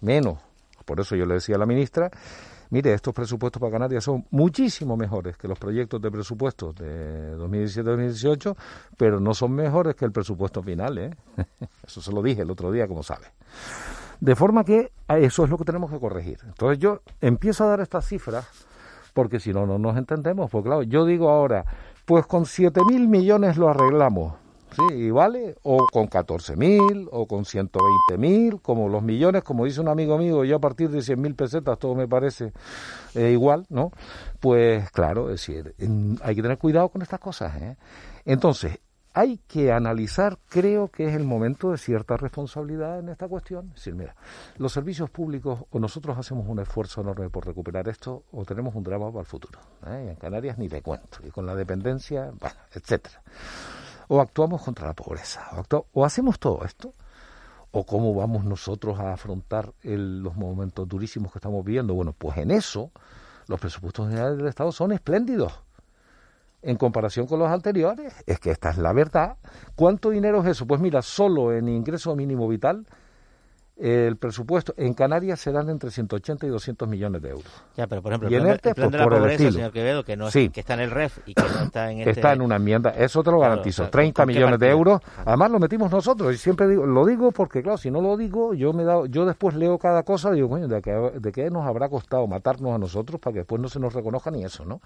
Menos. 0.00 0.40
Por 0.84 0.98
eso 0.98 1.14
yo 1.14 1.24
le 1.24 1.34
decía 1.34 1.54
a 1.54 1.58
la 1.58 1.66
ministra 1.66 2.10
Mire, 2.70 2.94
estos 2.94 3.12
presupuestos 3.12 3.60
para 3.60 3.72
Canarias 3.72 4.04
son 4.04 4.24
muchísimo 4.30 4.96
mejores 4.96 5.36
que 5.36 5.48
los 5.48 5.58
proyectos 5.58 6.00
de 6.00 6.10
presupuestos 6.10 6.74
de 6.76 7.36
2017-2018, 7.36 8.56
pero 8.96 9.18
no 9.18 9.34
son 9.34 9.52
mejores 9.52 9.96
que 9.96 10.04
el 10.04 10.12
presupuesto 10.12 10.62
final. 10.62 10.98
¿eh? 10.98 11.10
Eso 11.86 12.00
se 12.00 12.12
lo 12.12 12.22
dije 12.22 12.42
el 12.42 12.50
otro 12.50 12.70
día, 12.70 12.86
como 12.86 13.02
sabe. 13.02 13.26
De 14.20 14.36
forma 14.36 14.64
que 14.64 14.92
eso 15.08 15.44
es 15.44 15.50
lo 15.50 15.56
que 15.56 15.64
tenemos 15.64 15.90
que 15.90 15.98
corregir. 15.98 16.38
Entonces 16.44 16.78
yo 16.78 17.00
empiezo 17.22 17.64
a 17.64 17.68
dar 17.68 17.80
estas 17.80 18.06
cifras 18.06 18.46
porque 19.14 19.40
si 19.40 19.52
no, 19.52 19.66
no 19.66 19.78
nos 19.78 19.96
entendemos. 19.96 20.50
Porque 20.50 20.68
claro, 20.68 20.82
yo 20.82 21.06
digo 21.06 21.30
ahora, 21.30 21.64
pues 22.04 22.26
con 22.26 22.44
7.000 22.44 23.08
millones 23.08 23.56
lo 23.56 23.70
arreglamos. 23.70 24.34
¿Sí? 24.76 24.94
Y 24.94 25.10
vale, 25.10 25.56
o 25.62 25.86
con 25.86 26.08
14.000, 26.08 27.08
o 27.10 27.26
con 27.26 27.44
120.000, 27.44 28.60
como 28.62 28.88
los 28.88 29.02
millones, 29.02 29.42
como 29.42 29.64
dice 29.64 29.80
un 29.80 29.88
amigo 29.88 30.18
mío, 30.18 30.44
yo 30.44 30.56
a 30.56 30.60
partir 30.60 30.90
de 30.90 30.98
100.000 30.98 31.36
pesetas 31.36 31.78
todo 31.78 31.94
me 31.94 32.08
parece 32.08 32.52
eh, 33.14 33.30
igual, 33.30 33.66
¿no? 33.68 33.92
Pues 34.40 34.90
claro, 34.90 35.30
es 35.30 35.46
decir, 35.46 35.74
hay 36.22 36.34
que 36.34 36.42
tener 36.42 36.58
cuidado 36.58 36.88
con 36.88 37.02
estas 37.02 37.20
cosas, 37.20 37.60
¿eh? 37.60 37.76
Entonces, 38.24 38.78
hay 39.12 39.38
que 39.48 39.72
analizar, 39.72 40.38
creo 40.48 40.88
que 40.88 41.06
es 41.06 41.14
el 41.14 41.24
momento 41.24 41.72
de 41.72 41.78
cierta 41.78 42.16
responsabilidad 42.16 43.00
en 43.00 43.08
esta 43.08 43.26
cuestión. 43.26 43.68
Es 43.70 43.74
decir, 43.76 43.94
mira, 43.94 44.14
los 44.56 44.72
servicios 44.72 45.10
públicos 45.10 45.64
o 45.70 45.78
nosotros 45.80 46.16
hacemos 46.16 46.46
un 46.46 46.60
esfuerzo 46.60 47.00
enorme 47.00 47.28
por 47.28 47.44
recuperar 47.44 47.88
esto 47.88 48.24
o 48.30 48.44
tenemos 48.44 48.74
un 48.74 48.84
drama 48.84 49.08
para 49.08 49.20
el 49.20 49.26
futuro. 49.26 49.58
¿eh? 49.86 50.10
En 50.10 50.16
Canarias 50.16 50.58
ni 50.58 50.68
te 50.68 50.80
cuento. 50.80 51.18
Y 51.26 51.30
con 51.30 51.44
la 51.44 51.56
dependencia, 51.56 52.30
bueno, 52.38 52.56
etcétera 52.72 53.20
o 54.12 54.20
actuamos 54.20 54.62
contra 54.62 54.88
la 54.88 54.92
pobreza, 54.92 55.48
o, 55.92 56.04
hacemos 56.04 56.40
todo 56.40 56.64
esto, 56.64 56.94
o 57.70 57.86
cómo 57.86 58.12
vamos 58.12 58.44
nosotros 58.44 58.98
a 58.98 59.12
afrontar 59.12 59.72
los 59.84 60.34
momentos 60.34 60.88
durísimos 60.88 61.30
que 61.30 61.38
estamos 61.38 61.64
viviendo. 61.64 61.94
Bueno, 61.94 62.12
pues 62.12 62.38
en 62.38 62.50
eso 62.50 62.90
los 63.46 63.60
presupuestos 63.60 64.08
generales 64.08 64.38
del 64.38 64.48
Estado 64.48 64.72
son 64.72 64.90
espléndidos 64.90 65.52
en 66.60 66.76
comparación 66.76 67.28
con 67.28 67.38
los 67.38 67.48
anteriores. 67.50 68.12
Es 68.26 68.40
que 68.40 68.50
esta 68.50 68.70
es 68.70 68.78
la 68.78 68.92
verdad. 68.92 69.36
¿Cuánto 69.76 70.10
dinero 70.10 70.40
es 70.40 70.48
eso? 70.48 70.66
Pues 70.66 70.80
mira, 70.80 71.02
solo 71.02 71.52
en 71.52 71.68
ingreso 71.68 72.16
mínimo 72.16 72.48
vital 72.48 72.88
el 73.80 74.16
presupuesto 74.16 74.74
en 74.76 74.92
Canarias 74.92 75.40
serán 75.40 75.70
entre 75.70 75.90
180 75.90 76.46
y 76.46 76.50
200 76.50 76.86
millones 76.86 77.22
de 77.22 77.30
euros. 77.30 77.50
Ya, 77.76 77.86
pero 77.86 78.02
por 78.02 78.12
ejemplo, 78.12 78.28
el, 78.28 78.42
plan, 78.42 78.58
de 78.62 78.74
pues, 78.74 78.92
la 78.92 79.08
pobreza, 79.08 79.52
señor 79.52 79.72
Quevedo, 79.72 80.04
que, 80.04 80.16
no 80.16 80.28
que 80.30 80.50
está 80.54 80.74
en 80.74 80.80
el 80.80 80.90
REF 80.90 81.18
y 81.26 81.32
que 81.32 81.42
no 81.42 81.64
está 81.64 81.90
en 81.90 82.00
este... 82.00 82.10
Está 82.10 82.32
en 82.34 82.42
una 82.42 82.56
enmienda, 82.56 82.90
eso 82.90 83.22
te 83.22 83.30
lo 83.30 83.38
garantizo, 83.38 83.88
30 83.88 84.26
millones 84.26 84.58
de 84.58 84.68
euros. 84.68 85.00
Además 85.24 85.50
lo 85.50 85.58
metimos 85.58 85.90
nosotros 85.90 86.34
y 86.34 86.36
siempre 86.36 86.68
digo, 86.68 86.84
lo 86.84 87.06
digo 87.06 87.32
porque, 87.32 87.62
claro, 87.62 87.78
si 87.78 87.90
no 87.90 88.02
lo 88.02 88.18
digo, 88.18 88.52
yo 88.52 88.74
me 88.74 88.84
da, 88.84 89.06
yo 89.08 89.24
después 89.24 89.54
leo 89.54 89.78
cada 89.78 90.02
cosa 90.02 90.30
y 90.32 90.34
digo, 90.36 90.50
coño, 90.50 90.68
¿de 90.68 90.82
qué, 90.82 90.92
¿de 91.18 91.32
qué 91.32 91.50
nos 91.50 91.66
habrá 91.66 91.88
costado 91.88 92.26
matarnos 92.26 92.74
a 92.74 92.78
nosotros 92.78 93.18
para 93.18 93.32
que 93.32 93.38
después 93.40 93.62
no 93.62 93.68
se 93.68 93.80
nos 93.80 93.94
reconozca 93.94 94.30
ni 94.30 94.44
eso, 94.44 94.64
¿no? 94.66 94.82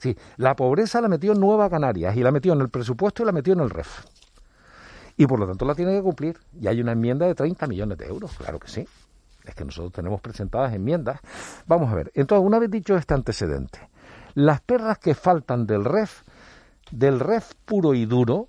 Sí, 0.00 0.16
la 0.36 0.54
pobreza 0.54 1.00
la 1.00 1.08
metió 1.08 1.32
en 1.32 1.40
Nueva 1.40 1.68
Canarias 1.68 2.16
y 2.16 2.20
la 2.20 2.30
metió 2.30 2.52
en 2.52 2.60
el 2.60 2.68
presupuesto 2.68 3.24
y 3.24 3.26
la 3.26 3.32
metió 3.32 3.54
en 3.54 3.60
el 3.60 3.70
REF. 3.70 4.04
Y 5.16 5.26
por 5.26 5.40
lo 5.40 5.46
tanto 5.46 5.64
la 5.64 5.74
tiene 5.74 5.94
que 5.94 6.02
cumplir. 6.02 6.38
Y 6.60 6.66
hay 6.66 6.80
una 6.80 6.92
enmienda 6.92 7.26
de 7.26 7.34
30 7.34 7.66
millones 7.66 7.98
de 7.98 8.06
euros, 8.06 8.36
claro 8.36 8.58
que 8.58 8.68
sí. 8.68 8.86
Es 9.44 9.54
que 9.54 9.64
nosotros 9.64 9.92
tenemos 9.92 10.20
presentadas 10.20 10.74
enmiendas. 10.74 11.20
Vamos 11.66 11.90
a 11.90 11.94
ver, 11.94 12.10
entonces, 12.14 12.44
una 12.44 12.58
vez 12.58 12.70
dicho 12.70 12.96
este 12.96 13.14
antecedente, 13.14 13.78
las 14.34 14.60
perras 14.60 14.98
que 14.98 15.14
faltan 15.14 15.66
del 15.66 15.84
REF, 15.84 16.22
del 16.90 17.20
REF 17.20 17.54
puro 17.64 17.94
y 17.94 18.04
duro, 18.06 18.48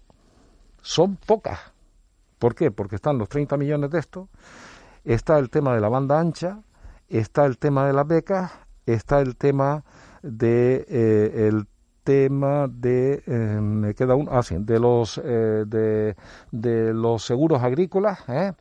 son 0.81 1.15
pocas. 1.15 1.59
¿Por 2.39 2.55
qué? 2.55 2.71
Porque 2.71 2.95
están 2.95 3.17
los 3.17 3.29
30 3.29 3.57
millones 3.57 3.91
de 3.91 3.99
esto, 3.99 4.29
está 5.03 5.37
el 5.39 5.49
tema 5.49 5.73
de 5.73 5.81
la 5.81 5.89
banda 5.89 6.19
ancha, 6.19 6.61
está 7.07 7.45
el 7.45 7.57
tema 7.57 7.87
de 7.87 7.93
las 7.93 8.07
becas, 8.07 8.51
está 8.85 9.21
el 9.21 9.35
tema 9.37 9.83
de 10.21 10.85
eh, 10.89 11.51
tema 12.07 12.69
de 12.69 13.21
eh, 13.27 13.59
me 13.59 13.93
queda 13.93 14.15
uno 14.15 14.31
ah, 14.31 14.41
de 14.49 14.79
los 14.79 15.17
eh, 15.17 15.65
de, 15.67 16.15
de, 16.51 16.93
los 16.93 17.25
seguros 17.25 17.61
agrícolas 17.61 18.19
¿eh? 18.29 18.53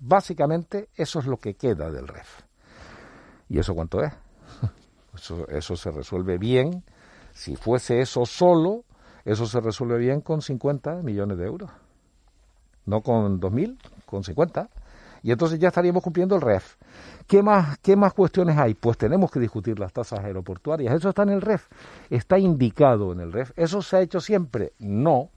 básicamente 0.00 0.90
eso 0.94 1.20
es 1.20 1.24
lo 1.24 1.38
que 1.38 1.54
queda 1.54 1.90
del 1.90 2.06
REF. 2.06 2.42
Y 3.48 3.58
eso 3.58 3.74
cuánto 3.74 4.02
es 4.02 4.12
eso, 5.14 5.48
eso 5.48 5.76
se 5.76 5.90
resuelve 5.90 6.36
bien. 6.36 6.84
Si 7.32 7.56
fuese 7.56 8.02
eso 8.02 8.26
solo 8.26 8.84
eso 9.24 9.46
se 9.46 9.60
resuelve 9.60 9.96
bien 9.96 10.20
con 10.20 10.42
50 10.42 10.96
millones 10.96 11.38
de 11.38 11.46
euros. 11.46 11.70
No 12.84 13.00
con 13.00 13.40
2.000 13.40 13.78
con 14.04 14.24
50 14.24 14.68
y 15.22 15.32
entonces 15.32 15.58
ya 15.58 15.68
estaríamos 15.68 16.02
cumpliendo 16.02 16.34
el 16.34 16.42
REF 16.42 16.76
¿Qué 17.30 17.44
más, 17.44 17.78
¿Qué 17.78 17.94
más 17.94 18.12
cuestiones 18.12 18.58
hay? 18.58 18.74
Pues 18.74 18.98
tenemos 18.98 19.30
que 19.30 19.38
discutir 19.38 19.78
las 19.78 19.92
tasas 19.92 20.18
aeroportuarias. 20.18 20.92
¿Eso 20.92 21.10
está 21.10 21.22
en 21.22 21.28
el 21.28 21.40
REF? 21.40 21.68
¿Está 22.10 22.40
indicado 22.40 23.12
en 23.12 23.20
el 23.20 23.32
REF? 23.32 23.52
¿Eso 23.56 23.82
se 23.82 23.98
ha 23.98 24.00
hecho 24.00 24.20
siempre? 24.20 24.72
No. 24.80 25.30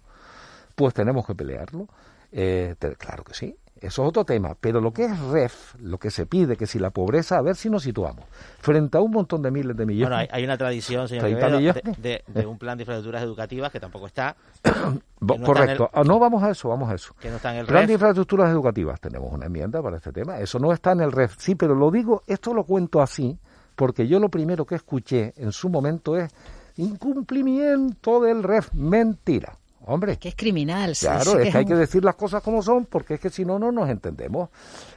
Pues 0.73 0.95
tenemos 0.95 1.23
que 1.27 1.35
pelearlo. 1.35 1.87
Eh, 2.31 2.73
claro 2.97 3.23
que 3.23 3.35
sí. 3.35 3.55
Eso 3.83 4.03
es 4.03 4.07
otro 4.07 4.23
tema. 4.23 4.55
Pero 4.59 4.79
lo 4.79 4.93
que 4.93 5.03
es 5.03 5.19
REF, 5.19 5.75
lo 5.79 5.97
que 5.97 6.09
se 6.09 6.25
pide, 6.25 6.55
que 6.55 6.65
si 6.65 6.79
la 6.79 6.91
pobreza, 6.91 7.37
a 7.37 7.41
ver 7.41 7.57
si 7.57 7.69
nos 7.69 7.83
situamos. 7.83 8.23
Frente 8.59 8.97
a 8.97 9.01
un 9.01 9.11
montón 9.11 9.41
de 9.41 9.51
miles 9.51 9.75
de 9.75 9.85
millones. 9.85 10.09
Bueno, 10.09 10.29
hay, 10.31 10.43
una 10.45 10.57
tradición, 10.57 11.09
señor 11.09 11.25
de, 11.25 12.45
un 12.47 12.57
plan 12.57 12.77
de 12.77 12.83
infraestructuras 12.83 13.21
educativas 13.21 13.73
que 13.73 13.81
tampoco 13.81 14.07
está. 14.07 14.37
Correcto. 15.45 15.89
Ah, 15.91 16.03
no 16.05 16.17
vamos 16.17 16.41
a 16.43 16.51
eso, 16.51 16.69
vamos 16.69 16.89
a 16.89 16.95
eso. 16.95 17.13
Que 17.19 17.29
no 17.29 17.35
está 17.35 17.53
en 17.53 17.59
el 17.59 17.65
plan 17.65 17.85
de 17.85 17.93
infraestructuras 17.93 18.49
educativas. 18.49 19.01
Tenemos 19.01 19.33
una 19.33 19.47
enmienda 19.47 19.81
para 19.81 19.97
este 19.97 20.13
tema. 20.13 20.39
Eso 20.39 20.59
no 20.59 20.71
está 20.71 20.93
en 20.93 21.01
el 21.01 21.11
REF. 21.11 21.35
Sí, 21.37 21.55
pero 21.55 21.75
lo 21.75 21.91
digo, 21.91 22.23
esto 22.25 22.53
lo 22.53 22.63
cuento 22.63 23.01
así, 23.01 23.37
porque 23.75 24.07
yo 24.07 24.17
lo 24.19 24.29
primero 24.29 24.65
que 24.65 24.75
escuché 24.75 25.33
en 25.35 25.51
su 25.51 25.67
momento 25.67 26.15
es 26.15 26.31
incumplimiento 26.77 28.21
del 28.21 28.43
REF. 28.43 28.73
Mentira. 28.73 29.57
Hombre. 29.85 30.17
Que 30.17 30.29
es 30.29 30.35
criminal. 30.35 30.93
Claro, 30.99 31.39
es 31.39 31.51
que 31.51 31.57
hay 31.57 31.65
que 31.65 31.75
decir 31.75 32.03
las 32.03 32.15
cosas 32.15 32.41
como 32.41 32.61
son, 32.61 32.85
porque 32.85 33.15
es 33.15 33.19
que 33.19 33.29
si 33.29 33.45
no, 33.45 33.59
no 33.59 33.71
nos 33.71 33.89
entendemos. 33.89 34.49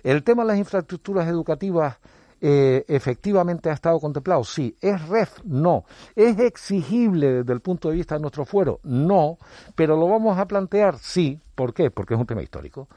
El 0.03 0.23
tema 0.23 0.43
de 0.43 0.49
las 0.49 0.59
infraestructuras 0.59 1.27
educativas 1.29 1.99
eh, 2.41 2.85
efectivamente 2.89 3.71
ha 3.71 3.73
estado 3.73 3.99
contemplado. 3.99 4.45
Sí. 4.45 4.77
¿Es 4.81 5.09
REF? 5.09 5.41
No. 5.45 5.85
¿Es 6.15 6.39
exigible 6.39 7.33
desde 7.33 7.53
el 7.53 7.61
punto 7.61 7.89
de 7.89 7.97
vista 7.97 8.15
de 8.15 8.21
nuestro 8.21 8.45
fuero? 8.45 8.81
No. 8.85 9.39
Pero 9.75 9.97
lo 9.97 10.09
vamos 10.09 10.39
a 10.39 10.47
plantear, 10.47 10.99
sí. 10.99 11.41
¿Por 11.55 11.73
qué? 11.73 11.91
Porque 11.91 12.15
es 12.15 12.21
un 12.21 12.27
tema 12.27 12.43
histórico. 12.43 12.89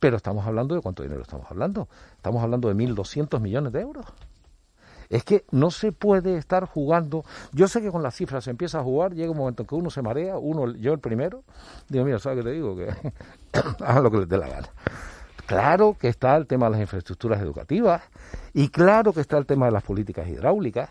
Pero 0.00 0.16
estamos 0.16 0.46
hablando 0.46 0.74
de 0.74 0.80
cuánto 0.80 1.02
dinero 1.02 1.22
estamos 1.22 1.46
hablando. 1.50 1.88
Estamos 2.16 2.42
hablando 2.42 2.68
de 2.68 2.74
1.200 2.74 3.40
millones 3.40 3.72
de 3.72 3.80
euros. 3.80 4.06
Es 5.08 5.24
que 5.24 5.44
no 5.50 5.70
se 5.70 5.92
puede 5.92 6.36
estar 6.36 6.66
jugando. 6.66 7.24
Yo 7.52 7.68
sé 7.68 7.80
que 7.80 7.90
con 7.90 8.02
las 8.02 8.14
cifras 8.14 8.44
se 8.44 8.50
empieza 8.50 8.80
a 8.80 8.82
jugar, 8.82 9.14
llega 9.14 9.30
un 9.30 9.38
momento 9.38 9.62
en 9.62 9.66
que 9.66 9.74
uno 9.74 9.90
se 9.90 10.02
marea, 10.02 10.38
uno, 10.38 10.72
yo 10.74 10.92
el 10.92 11.00
primero, 11.00 11.44
digo, 11.88 12.04
mira, 12.04 12.18
¿sabes 12.18 12.38
qué 12.38 12.44
te 12.44 12.52
digo? 12.52 12.76
Que 12.76 12.88
hagan 13.84 14.02
lo 14.02 14.10
que 14.10 14.18
les 14.18 14.28
dé 14.28 14.38
la 14.38 14.48
gana. 14.48 14.68
Claro 15.46 15.96
que 15.98 16.08
está 16.08 16.36
el 16.36 16.46
tema 16.46 16.66
de 16.66 16.72
las 16.72 16.80
infraestructuras 16.80 17.40
educativas 17.40 18.02
y 18.52 18.68
claro 18.68 19.12
que 19.12 19.20
está 19.20 19.38
el 19.38 19.46
tema 19.46 19.66
de 19.66 19.72
las 19.72 19.84
políticas 19.84 20.28
hidráulicas. 20.28 20.90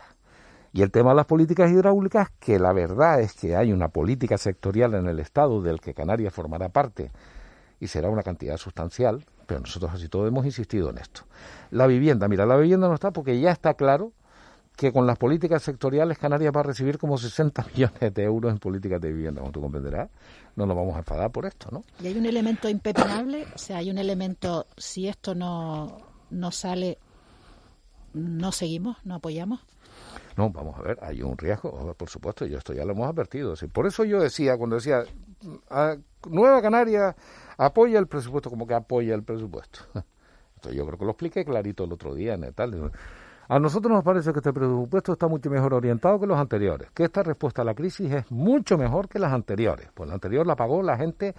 Y 0.72 0.82
el 0.82 0.90
tema 0.90 1.10
de 1.10 1.16
las 1.16 1.26
políticas 1.26 1.70
hidráulicas, 1.70 2.28
que 2.38 2.58
la 2.58 2.72
verdad 2.74 3.20
es 3.20 3.32
que 3.32 3.56
hay 3.56 3.72
una 3.72 3.88
política 3.88 4.36
sectorial 4.36 4.94
en 4.94 5.08
el 5.08 5.20
Estado 5.20 5.62
del 5.62 5.80
que 5.80 5.94
Canarias 5.94 6.34
formará 6.34 6.68
parte 6.68 7.10
y 7.80 7.86
será 7.86 8.10
una 8.10 8.22
cantidad 8.22 8.58
sustancial, 8.58 9.24
pero 9.46 9.60
nosotros 9.60 9.92
así 9.94 10.08
todo 10.08 10.26
hemos 10.26 10.44
insistido 10.44 10.90
en 10.90 10.98
esto. 10.98 11.22
La 11.70 11.86
vivienda, 11.86 12.28
mira, 12.28 12.46
la 12.46 12.56
vivienda 12.56 12.88
no 12.88 12.94
está 12.94 13.10
porque 13.10 13.40
ya 13.40 13.50
está 13.50 13.74
claro 13.74 14.12
que 14.76 14.92
con 14.92 15.06
las 15.06 15.16
políticas 15.16 15.62
sectoriales 15.62 16.18
Canarias 16.18 16.52
va 16.54 16.60
a 16.60 16.64
recibir 16.64 16.98
como 16.98 17.16
60 17.16 17.64
millones 17.74 18.14
de 18.14 18.22
euros 18.22 18.52
en 18.52 18.58
políticas 18.58 19.00
de 19.00 19.12
vivienda, 19.12 19.40
como 19.40 19.52
tú 19.52 19.60
comprenderás. 19.60 20.10
No 20.54 20.66
nos 20.66 20.76
vamos 20.76 20.94
a 20.94 20.98
enfadar 20.98 21.30
por 21.30 21.46
esto, 21.46 21.68
¿no? 21.70 21.84
Y 22.02 22.06
hay 22.06 22.18
un 22.18 22.26
elemento 22.26 22.68
impepinable, 22.68 23.46
o 23.54 23.58
sea, 23.58 23.78
hay 23.78 23.90
un 23.90 23.98
elemento, 23.98 24.66
si 24.76 25.06
esto 25.08 25.34
no, 25.34 25.98
no 26.30 26.50
sale, 26.50 26.98
no 28.14 28.52
seguimos, 28.52 28.96
no 29.04 29.16
apoyamos. 29.16 29.60
No, 30.36 30.50
vamos 30.50 30.78
a 30.78 30.82
ver, 30.82 30.98
hay 31.00 31.22
un 31.22 31.38
riesgo, 31.38 31.94
por 31.94 32.10
supuesto, 32.10 32.44
y 32.46 32.54
esto 32.54 32.74
ya 32.74 32.84
lo 32.84 32.92
hemos 32.92 33.08
advertido. 33.08 33.54
Por 33.72 33.86
eso 33.86 34.04
yo 34.04 34.20
decía, 34.20 34.56
cuando 34.58 34.76
decía, 34.76 35.04
Nueva 36.28 36.60
Canaria 36.60 37.16
apoya 37.56 37.98
el 37.98 38.06
presupuesto, 38.06 38.50
como 38.50 38.66
que 38.66 38.74
apoya 38.74 39.14
el 39.14 39.22
presupuesto. 39.22 39.80
Entonces 40.56 40.76
yo 40.76 40.86
creo 40.86 40.98
que 40.98 41.04
lo 41.04 41.10
expliqué 41.12 41.44
clarito 41.44 41.84
el 41.84 41.92
otro 41.92 42.14
día 42.14 42.34
en 42.34 42.52
tal. 42.52 42.92
A 43.48 43.58
nosotros 43.58 43.92
nos 43.92 44.04
parece 44.04 44.32
que 44.32 44.40
este 44.40 44.52
presupuesto 44.52 45.12
está 45.12 45.28
mucho 45.28 45.48
mejor 45.48 45.72
orientado 45.72 46.20
que 46.20 46.26
los 46.26 46.38
anteriores, 46.38 46.90
que 46.90 47.04
esta 47.04 47.22
respuesta 47.22 47.62
a 47.62 47.64
la 47.64 47.74
crisis 47.74 48.12
es 48.12 48.30
mucho 48.30 48.76
mejor 48.76 49.08
que 49.08 49.18
las 49.18 49.32
anteriores. 49.32 49.88
Pues 49.94 50.08
la 50.08 50.14
anterior 50.14 50.46
la 50.46 50.56
pagó 50.56 50.82
la 50.82 50.96
gente 50.98 51.34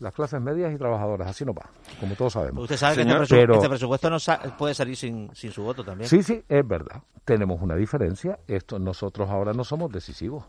las 0.00 0.14
clases 0.14 0.40
medias 0.40 0.72
y 0.72 0.76
trabajadoras. 0.76 1.28
Así 1.28 1.44
no 1.44 1.52
va, 1.54 1.70
como 2.00 2.14
todos 2.14 2.32
sabemos. 2.32 2.64
Usted 2.64 2.76
sabe 2.76 2.96
que 2.96 3.02
este, 3.02 3.42
este, 3.42 3.68
presupuesto 3.68 4.10
no 4.10 4.18
puede 4.58 4.74
salir 4.74 4.96
sin, 4.96 5.30
sin 5.34 5.52
su 5.52 5.62
voto 5.62 5.84
también. 5.84 6.08
Sí, 6.08 6.22
sí, 6.22 6.42
es 6.48 6.66
verdad. 6.66 7.02
Tenemos 7.24 7.60
una 7.60 7.76
diferencia. 7.76 8.38
Esto 8.48 8.78
Nosotros 8.78 9.28
ahora 9.30 9.52
no 9.52 9.62
somos 9.62 9.92
decisivos. 9.92 10.44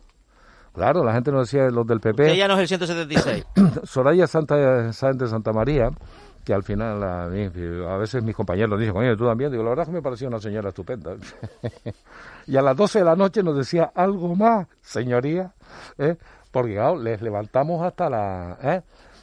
Claro, 0.73 1.03
la 1.03 1.13
gente 1.13 1.31
nos 1.31 1.51
decía, 1.51 1.69
los 1.69 1.85
del 1.85 1.99
PP... 1.99 2.23
Usted 2.23 2.35
ya 2.35 2.47
no 2.47 2.53
es 2.53 2.61
el 2.61 2.67
176. 2.67 3.45
Soraya 3.83 4.25
Santa, 4.25 4.55
de 4.55 4.93
Santa 5.27 5.51
María, 5.51 5.89
que 6.45 6.53
al 6.53 6.63
final 6.63 7.03
a, 7.03 7.25
a 7.25 7.97
veces 7.97 8.23
mis 8.23 8.33
compañeros 8.33 8.79
dicen, 8.79 8.93
coño, 8.93 9.17
tú 9.17 9.25
también, 9.25 9.51
digo, 9.51 9.63
la 9.63 9.71
verdad 9.71 9.83
es 9.83 9.89
que 9.89 9.95
me 9.95 10.01
pareció 10.01 10.29
una 10.29 10.39
señora 10.39 10.69
estupenda. 10.69 11.15
y 12.47 12.55
a 12.55 12.61
las 12.61 12.77
12 12.77 12.99
de 12.99 13.05
la 13.05 13.17
noche 13.17 13.43
nos 13.43 13.57
decía, 13.57 13.91
algo 13.93 14.33
más, 14.33 14.65
señoría, 14.81 15.53
¿eh? 15.97 16.15
porque 16.51 16.75
claro, 16.75 16.95
les 16.95 17.21
levantamos 17.21 17.85
hasta 17.85 18.09
la... 18.09 18.57
¿eh? 18.63 18.81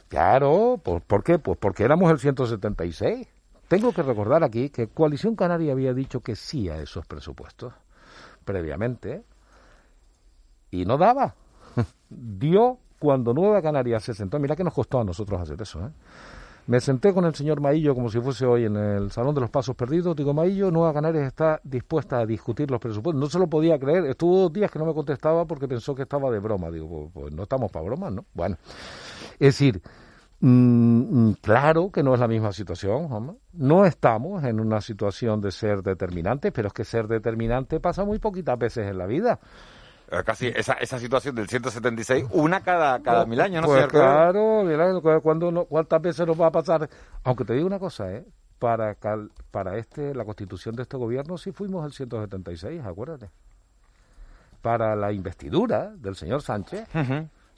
Claro, 0.09 0.79
¿por, 0.83 1.01
¿por 1.01 1.23
qué? 1.23 1.39
Pues 1.39 1.57
porque 1.57 1.83
éramos 1.83 2.11
el 2.11 2.19
176. 2.19 3.27
Tengo 3.67 3.93
que 3.93 4.01
recordar 4.01 4.43
aquí 4.43 4.69
que 4.69 4.87
Coalición 4.87 5.35
Canaria 5.35 5.71
había 5.71 5.93
dicho 5.93 6.21
que 6.21 6.35
sí 6.35 6.67
a 6.69 6.77
esos 6.77 7.05
presupuestos 7.05 7.73
previamente 8.43 9.23
y 10.71 10.85
no 10.85 10.97
daba. 10.97 11.35
Dio 12.09 12.79
cuando 12.97 13.33
Nueva 13.33 13.61
Canaria 13.61 13.99
se 13.99 14.15
sentó. 14.15 14.39
Mira 14.39 14.55
que 14.55 14.63
nos 14.63 14.73
costó 14.73 14.99
a 14.99 15.03
nosotros 15.03 15.39
hacer 15.39 15.61
eso. 15.61 15.79
¿eh? 15.85 15.91
Me 16.69 16.79
senté 16.79 17.15
con 17.15 17.25
el 17.25 17.33
señor 17.33 17.61
Maillo 17.61 17.95
como 17.95 18.11
si 18.11 18.19
fuese 18.19 18.45
hoy 18.45 18.65
en 18.65 18.77
el 18.77 19.09
Salón 19.09 19.33
de 19.33 19.41
los 19.41 19.49
Pasos 19.49 19.75
Perdidos. 19.75 20.15
Digo, 20.15 20.35
Maillo, 20.35 20.69
Nueva 20.69 20.93
Canarias 20.93 21.25
está 21.25 21.59
dispuesta 21.63 22.19
a 22.19 22.27
discutir 22.27 22.69
los 22.69 22.79
presupuestos. 22.79 23.19
No 23.19 23.27
se 23.27 23.39
lo 23.39 23.47
podía 23.47 23.79
creer. 23.79 24.05
Estuvo 24.05 24.41
dos 24.41 24.53
días 24.53 24.69
que 24.69 24.77
no 24.77 24.85
me 24.85 24.93
contestaba 24.93 25.45
porque 25.45 25.67
pensó 25.67 25.95
que 25.95 26.03
estaba 26.03 26.29
de 26.29 26.37
broma. 26.37 26.69
Digo, 26.69 26.87
pues, 26.87 27.11
pues 27.11 27.33
no 27.33 27.41
estamos 27.41 27.71
para 27.71 27.85
bromas, 27.85 28.13
¿no? 28.13 28.25
Bueno, 28.35 28.57
es 29.39 29.39
decir, 29.39 29.81
mm, 30.41 31.29
mm, 31.29 31.33
claro 31.41 31.89
que 31.91 32.03
no 32.03 32.13
es 32.13 32.19
la 32.19 32.27
misma 32.27 32.51
situación. 32.51 33.39
No 33.53 33.85
estamos 33.85 34.43
en 34.43 34.59
una 34.59 34.79
situación 34.79 35.41
de 35.41 35.49
ser 35.49 35.81
determinante, 35.81 36.51
pero 36.51 36.67
es 36.67 36.73
que 36.75 36.85
ser 36.85 37.07
determinante 37.07 37.79
pasa 37.79 38.05
muy 38.05 38.19
poquitas 38.19 38.59
veces 38.59 38.87
en 38.91 38.99
la 38.99 39.07
vida. 39.07 39.39
Eh, 40.11 40.23
casi 40.25 40.47
esa, 40.47 40.73
esa 40.73 40.97
situación 40.97 41.35
del 41.35 41.47
176, 41.47 42.25
una 42.31 42.61
cada, 42.61 42.99
cada 43.01 43.25
mil 43.25 43.39
años, 43.41 43.61
¿no 43.61 43.67
pues 43.67 43.87
Claro, 43.87 44.63
cuando 45.21 45.65
¿cuántas 45.65 46.01
veces 46.01 46.25
nos 46.25 46.39
va 46.39 46.47
a 46.47 46.51
pasar? 46.51 46.89
Aunque 47.23 47.45
te 47.45 47.53
digo 47.53 47.67
una 47.67 47.77
cosa, 47.77 48.11
¿eh? 48.11 48.25
Para, 48.57 48.97
para 49.51 49.77
este, 49.77 50.13
la 50.15 50.25
constitución 50.25 50.75
de 50.75 50.83
este 50.83 50.97
gobierno 50.97 51.37
sí 51.37 51.51
fuimos 51.51 51.85
el 51.85 51.93
176, 51.93 52.81
acuérdate. 52.83 53.29
Para 54.61 54.95
la 54.95 55.13
investidura 55.13 55.91
del 55.95 56.15
señor 56.15 56.41
Sánchez, 56.41 56.87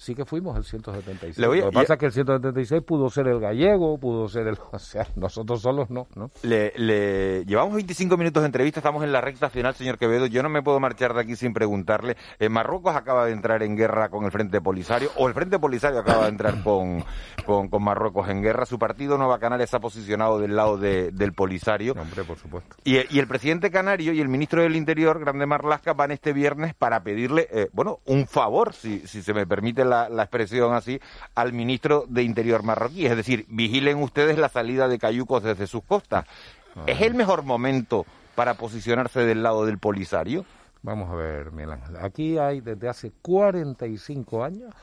sí 0.02 0.16
que 0.16 0.26
fuimos 0.26 0.58
el 0.58 0.64
176. 0.64 1.38
Lo 1.38 1.52
que 1.52 1.72
pasa 1.72 1.94
es 1.94 2.00
que 2.00 2.08
el 2.08 2.12
176 2.12 2.82
pudo 2.82 3.08
ser 3.12 3.28
el 3.28 3.40
gallego, 3.40 4.00
pudo 4.00 4.28
ser 4.28 4.48
el... 4.48 4.58
O 4.72 4.80
sea, 4.80 5.06
nosotros 5.16 5.62
solos 5.62 5.90
no, 5.90 6.08
¿no? 6.16 6.32
Le, 6.44 7.46
llevamos 7.46 7.76
25 7.76 8.18
minutos 8.18 8.42
de 8.42 8.48
entrevista, 8.48 8.80
estamos 8.80 9.04
en 9.04 9.12
la 9.12 9.22
recta 9.22 9.50
final, 9.50 9.76
señor 9.76 9.98
Quevedo. 9.98 10.26
Yo 10.26 10.42
no 10.42 10.50
me 10.50 10.64
puedo 10.64 10.80
marchar 10.80 11.14
de 11.14 11.22
aquí 11.22 11.36
sin 11.36 11.54
preguntarle. 11.54 12.16
¿En 12.40 12.48
eh, 12.48 12.50
Marruecos 12.50 12.96
acaba 12.96 13.26
de 13.26 13.34
entrar 13.34 13.62
en 13.64 13.76
guerra 13.76 14.10
con 14.10 14.26
el 14.26 14.32
Frente 14.32 14.60
Polisario 14.62 15.12
o 15.18 15.28
el 15.28 15.34
Frente 15.34 15.60
Polisario 15.60 16.00
acaba 16.00 16.24
de 16.24 16.30
entrar 16.30 16.64
con, 16.64 17.04
con, 17.46 17.84
Marruecos 17.84 18.30
en 18.30 18.42
guerra. 18.42 18.66
Su 18.66 18.80
partido 18.80 19.18
Nueva 19.18 19.40
Canaria 19.40 19.66
está 19.66 19.80
posicionado 19.80 20.40
del 20.40 20.56
lado 20.56 20.78
del 20.78 21.34
Polisario. 21.34 21.94
Hombre, 21.94 22.24
por 22.24 22.38
supuesto. 22.38 22.78
Y, 22.84 22.98
el 22.98 23.28
presidente 23.28 23.70
canario 23.70 24.14
y 24.14 24.22
el 24.22 24.30
ministro 24.30 24.64
del 24.64 24.76
Interior, 24.76 25.20
Grande 25.20 25.46
Marlasca, 25.46 25.94
van 25.94 26.12
este 26.12 26.34
viernes 26.34 26.74
para 26.74 27.04
pedirle, 27.04 27.48
eh, 27.52 27.70
bueno, 27.74 28.00
un 28.06 28.26
favor, 28.26 28.74
si, 28.74 29.06
si 29.06 29.22
se 29.22 29.34
me 29.34 29.46
permite 29.46 29.86
la, 29.92 30.24
expresión 30.24 30.74
así, 30.74 31.00
al 31.36 31.54
ministro 31.54 32.06
de 32.08 32.24
Interior 32.24 32.64
marroquí. 32.64 33.06
Es 33.06 33.16
decir, 33.16 33.46
vigilen 33.50 34.02
ustedes 34.02 34.38
la 34.38 34.50
salida 34.50 34.88
de 34.88 34.98
cayucos 34.98 35.44
desde 35.44 35.68
sus 35.68 35.84
costas. 35.84 36.26
¿Es 36.88 37.02
el 37.02 37.14
mejor 37.14 37.44
momento 37.44 38.06
para 38.36 38.56
posicionarse 38.56 39.20
del 39.22 39.44
lado 39.44 39.66
del 39.66 39.78
Polisario? 39.78 40.46
Vamos 40.82 41.12
a 41.12 41.16
ver, 41.16 41.52
Miguel 41.52 41.74
Ángel. 41.74 41.98
Aquí 41.98 42.38
hay 42.38 42.62
desde 42.62 42.90
hace 42.90 43.12
45 43.22 44.44
años 44.44 44.74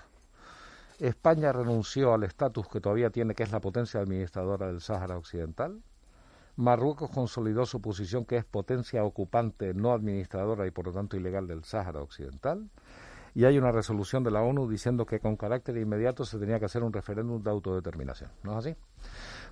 España 0.98 1.52
renunció 1.52 2.12
al 2.12 2.24
estatus 2.24 2.66
que 2.68 2.80
todavía 2.80 3.10
tiene, 3.10 3.34
que 3.34 3.44
es 3.44 3.52
la 3.52 3.60
potencia 3.60 4.00
administradora 4.00 4.66
del 4.66 4.80
Sáhara 4.80 5.16
Occidental. 5.16 5.80
Marruecos 6.56 7.10
consolidó 7.10 7.66
su 7.66 7.80
posición, 7.80 8.24
que 8.24 8.36
es 8.36 8.44
potencia 8.44 9.04
ocupante 9.04 9.74
no 9.74 9.92
administradora 9.92 10.66
y 10.66 10.72
por 10.72 10.86
lo 10.86 10.92
tanto 10.92 11.16
ilegal 11.16 11.46
del 11.46 11.62
Sáhara 11.62 12.00
Occidental. 12.00 12.68
Y 13.38 13.44
hay 13.44 13.56
una 13.56 13.70
resolución 13.70 14.24
de 14.24 14.32
la 14.32 14.42
ONU 14.42 14.68
diciendo 14.68 15.06
que 15.06 15.20
con 15.20 15.36
carácter 15.36 15.76
inmediato 15.76 16.24
se 16.24 16.40
tenía 16.40 16.58
que 16.58 16.64
hacer 16.64 16.82
un 16.82 16.92
referéndum 16.92 17.40
de 17.40 17.48
autodeterminación. 17.48 18.32
¿No 18.42 18.50
es 18.50 18.66
así? 18.66 18.76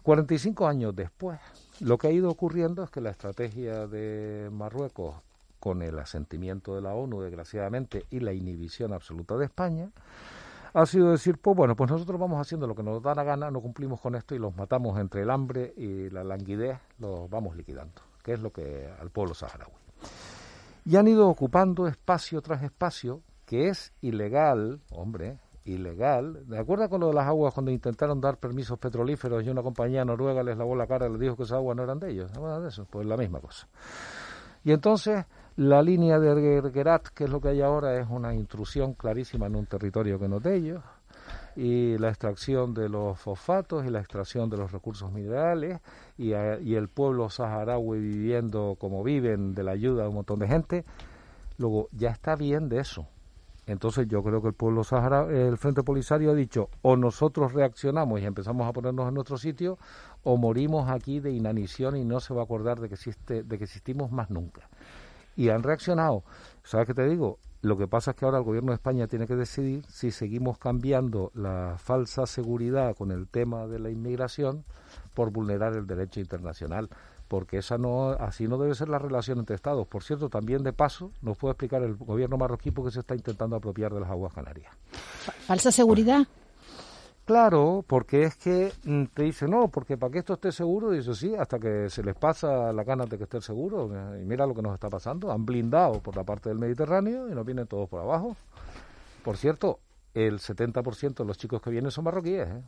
45 0.02 0.66
años 0.66 0.96
después, 0.96 1.38
lo 1.78 1.96
que 1.96 2.08
ha 2.08 2.10
ido 2.10 2.28
ocurriendo 2.28 2.82
es 2.82 2.90
que 2.90 3.00
la 3.00 3.10
estrategia 3.10 3.86
de 3.86 4.50
Marruecos, 4.50 5.14
con 5.60 5.82
el 5.82 5.96
asentimiento 6.00 6.74
de 6.74 6.82
la 6.82 6.94
ONU, 6.94 7.22
desgraciadamente, 7.22 8.06
y 8.10 8.18
la 8.18 8.32
inhibición 8.32 8.92
absoluta 8.92 9.36
de 9.36 9.44
España, 9.44 9.88
ha 10.74 10.84
sido 10.84 11.12
decir, 11.12 11.38
pues 11.38 11.56
bueno, 11.56 11.76
pues 11.76 11.88
nosotros 11.88 12.18
vamos 12.18 12.40
haciendo 12.40 12.66
lo 12.66 12.74
que 12.74 12.82
nos 12.82 13.00
da 13.00 13.14
la 13.14 13.22
gana, 13.22 13.52
no 13.52 13.60
cumplimos 13.60 14.00
con 14.00 14.16
esto 14.16 14.34
y 14.34 14.40
los 14.40 14.56
matamos 14.56 14.98
entre 14.98 15.22
el 15.22 15.30
hambre 15.30 15.72
y 15.76 16.10
la 16.10 16.24
languidez, 16.24 16.80
los 16.98 17.30
vamos 17.30 17.56
liquidando, 17.56 18.02
que 18.24 18.32
es 18.32 18.40
lo 18.40 18.50
que 18.50 18.92
al 19.00 19.10
pueblo 19.10 19.32
saharaui. 19.32 19.70
Y 20.84 20.96
han 20.96 21.06
ido 21.06 21.28
ocupando 21.28 21.86
espacio 21.86 22.42
tras 22.42 22.64
espacio, 22.64 23.22
que 23.46 23.68
es 23.68 23.92
ilegal, 24.02 24.80
hombre, 24.90 25.38
ilegal. 25.64 26.46
¿De 26.48 26.58
acuerdo 26.58 26.88
con 26.88 27.00
lo 27.00 27.08
de 27.08 27.14
las 27.14 27.26
aguas 27.26 27.54
cuando 27.54 27.70
intentaron 27.70 28.20
dar 28.20 28.38
permisos 28.38 28.78
petrolíferos 28.78 29.44
y 29.44 29.48
una 29.48 29.62
compañía 29.62 30.04
noruega 30.04 30.42
les 30.42 30.56
lavó 30.56 30.74
la 30.76 30.86
cara 30.86 31.06
y 31.06 31.10
les 31.10 31.20
dijo 31.20 31.36
que 31.36 31.44
esas 31.44 31.58
aguas 31.58 31.76
no 31.76 31.84
eran 31.84 31.98
de 31.98 32.10
ellos? 32.10 32.30
¿Se 32.30 32.40
de 32.40 32.68
eso? 32.68 32.86
Pues 32.90 33.06
la 33.06 33.16
misma 33.16 33.40
cosa. 33.40 33.68
Y 34.64 34.72
entonces 34.72 35.24
la 35.56 35.80
línea 35.80 36.18
de 36.18 36.60
Gergerat, 36.60 37.08
que 37.08 37.24
es 37.24 37.30
lo 37.30 37.40
que 37.40 37.48
hay 37.48 37.62
ahora, 37.62 37.98
es 37.98 38.08
una 38.10 38.34
intrusión 38.34 38.94
clarísima 38.94 39.46
en 39.46 39.56
un 39.56 39.66
territorio 39.66 40.18
que 40.18 40.28
no 40.28 40.38
es 40.38 40.42
de 40.42 40.56
ellos. 40.56 40.82
Y 41.54 41.96
la 41.98 42.08
extracción 42.08 42.74
de 42.74 42.88
los 42.88 43.18
fosfatos 43.18 43.86
y 43.86 43.90
la 43.90 44.00
extracción 44.00 44.50
de 44.50 44.58
los 44.58 44.70
recursos 44.72 45.10
minerales 45.10 45.80
y, 46.18 46.32
y 46.34 46.74
el 46.74 46.88
pueblo 46.88 47.30
saharaui 47.30 47.98
viviendo 47.98 48.76
como 48.78 49.02
viven 49.02 49.54
de 49.54 49.62
la 49.62 49.72
ayuda 49.72 50.02
de 50.02 50.08
un 50.08 50.16
montón 50.16 50.40
de 50.40 50.48
gente. 50.48 50.84
Luego, 51.56 51.88
ya 51.92 52.10
está 52.10 52.36
bien 52.36 52.68
de 52.68 52.80
eso. 52.80 53.08
Entonces 53.66 54.06
yo 54.06 54.22
creo 54.22 54.40
que 54.40 54.48
el 54.48 54.54
pueblo 54.54 54.84
saharaui, 54.84 55.34
el 55.34 55.58
Frente 55.58 55.82
Polisario 55.82 56.30
ha 56.30 56.34
dicho 56.34 56.70
o 56.82 56.96
nosotros 56.96 57.52
reaccionamos 57.52 58.20
y 58.20 58.24
empezamos 58.24 58.68
a 58.68 58.72
ponernos 58.72 59.08
en 59.08 59.14
nuestro 59.14 59.36
sitio 59.38 59.76
o 60.22 60.36
morimos 60.36 60.88
aquí 60.88 61.18
de 61.18 61.32
inanición 61.32 61.96
y 61.96 62.04
no 62.04 62.20
se 62.20 62.32
va 62.32 62.42
a 62.42 62.44
acordar 62.44 62.80
de 62.80 62.88
que 62.88 62.94
existe, 62.94 63.42
de 63.42 63.58
que 63.58 63.64
existimos 63.64 64.12
más 64.12 64.30
nunca 64.30 64.68
y 65.36 65.50
han 65.50 65.62
reaccionado. 65.62 66.24
¿Sabes 66.62 66.86
qué 66.86 66.94
te 66.94 67.06
digo? 67.08 67.38
Lo 67.62 67.76
que 67.76 67.88
pasa 67.88 68.12
es 68.12 68.16
que 68.16 68.24
ahora 68.24 68.38
el 68.38 68.44
gobierno 68.44 68.70
de 68.70 68.76
España 68.76 69.06
tiene 69.08 69.26
que 69.26 69.34
decidir 69.34 69.84
si 69.88 70.10
seguimos 70.10 70.58
cambiando 70.58 71.32
la 71.34 71.76
falsa 71.78 72.26
seguridad 72.26 72.94
con 72.96 73.10
el 73.10 73.26
tema 73.28 73.66
de 73.66 73.78
la 73.78 73.90
inmigración 73.90 74.64
por 75.14 75.30
vulnerar 75.30 75.74
el 75.74 75.86
derecho 75.86 76.20
internacional, 76.20 76.88
porque 77.28 77.58
esa 77.58 77.78
no 77.78 78.10
así 78.10 78.46
no 78.48 78.58
debe 78.58 78.74
ser 78.74 78.88
la 78.88 78.98
relación 78.98 79.38
entre 79.38 79.56
estados. 79.56 79.86
Por 79.86 80.02
cierto, 80.02 80.28
también 80.28 80.62
de 80.62 80.72
paso 80.72 81.12
nos 81.22 81.36
puede 81.36 81.52
explicar 81.52 81.82
el 81.82 81.96
gobierno 81.96 82.36
marroquí 82.36 82.70
por 82.70 82.84
qué 82.84 82.90
se 82.90 83.00
está 83.00 83.14
intentando 83.14 83.56
apropiar 83.56 83.92
de 83.92 84.00
las 84.00 84.10
aguas 84.10 84.32
canarias. 84.32 84.72
¿Falsa 85.46 85.70
seguridad? 85.72 86.26
Claro, 87.26 87.84
porque 87.84 88.22
es 88.22 88.36
que 88.36 88.72
mm, 88.84 89.06
te 89.12 89.24
dice, 89.24 89.48
no, 89.48 89.66
porque 89.66 89.96
para 89.96 90.12
que 90.12 90.20
esto 90.20 90.34
esté 90.34 90.52
seguro, 90.52 90.92
dice 90.92 91.12
sí, 91.12 91.34
hasta 91.34 91.58
que 91.58 91.90
se 91.90 92.04
les 92.04 92.14
pasa 92.14 92.72
la 92.72 92.84
gana 92.84 93.04
de 93.04 93.18
que 93.18 93.24
esté 93.24 93.40
seguro. 93.40 93.90
Y 94.16 94.24
mira 94.24 94.46
lo 94.46 94.54
que 94.54 94.62
nos 94.62 94.74
está 94.74 94.88
pasando, 94.88 95.32
han 95.32 95.44
blindado 95.44 95.98
por 96.00 96.14
la 96.14 96.22
parte 96.22 96.48
del 96.48 96.60
Mediterráneo 96.60 97.28
y 97.28 97.34
nos 97.34 97.44
vienen 97.44 97.66
todos 97.66 97.88
por 97.88 98.00
abajo. 98.00 98.36
Por 99.24 99.36
cierto, 99.36 99.80
el 100.14 100.38
70% 100.38 101.16
de 101.16 101.24
los 101.24 101.36
chicos 101.36 101.60
que 101.60 101.70
vienen 101.70 101.90
son 101.90 102.04
marroquíes. 102.04 102.46
¿eh? 102.46 102.62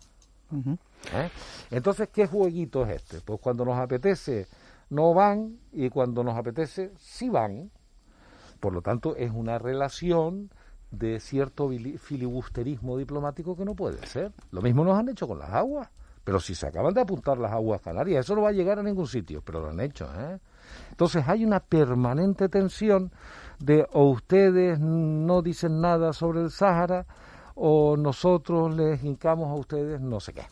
¿Eh? 0.51 1.31
Entonces, 1.71 2.09
¿qué 2.13 2.27
jueguito 2.27 2.85
es 2.85 2.97
este? 2.97 3.21
Pues 3.21 3.41
cuando 3.41 3.65
nos 3.65 3.79
apetece 3.79 4.47
no 4.91 5.15
van 5.15 5.59
y 5.73 5.91
cuando 5.91 6.25
nos 6.25 6.37
apetece 6.37 6.93
sí 6.99 7.29
van. 7.29 7.71
Por 8.61 8.73
lo 8.73 8.83
tanto, 8.83 9.15
es 9.17 9.31
una 9.31 9.59
relación 9.59 10.51
de 10.91 11.21
cierto 11.21 11.69
filibusterismo 11.69 12.97
diplomático 12.97 13.57
que 13.57 13.65
no 13.65 13.75
puede 13.75 14.05
ser. 14.07 14.33
Lo 14.51 14.63
mismo 14.63 14.85
nos 14.85 14.99
han 14.99 15.09
hecho 15.09 15.29
con 15.29 15.39
las 15.39 15.51
aguas. 15.51 15.89
Pero 16.25 16.41
si 16.41 16.55
se 16.55 16.67
acaban 16.67 16.93
de 16.93 17.01
apuntar 17.01 17.39
las 17.39 17.53
aguas 17.53 17.81
canarias, 17.81 18.25
eso 18.25 18.35
no 18.35 18.43
va 18.43 18.51
a 18.51 18.53
llegar 18.53 18.79
a 18.79 18.83
ningún 18.83 19.07
sitio, 19.07 19.41
pero 19.43 19.61
lo 19.61 19.71
han 19.71 19.81
hecho. 19.81 20.07
¿eh? 20.19 20.39
Entonces 20.91 21.27
hay 21.27 21.45
una 21.45 21.61
permanente 21.61 22.49
tensión 22.51 23.11
de 23.59 23.87
o 23.93 24.11
ustedes 24.11 24.79
no 24.79 25.41
dicen 25.41 25.81
nada 25.81 26.13
sobre 26.13 26.43
el 26.43 26.51
Sáhara 26.51 27.07
o 27.61 27.97
nosotros 27.97 28.75
les 28.75 29.03
hincamos 29.03 29.49
a 29.49 29.55
ustedes 29.55 30.01
no 30.01 30.21
sé 30.21 30.33
qué. 30.33 30.43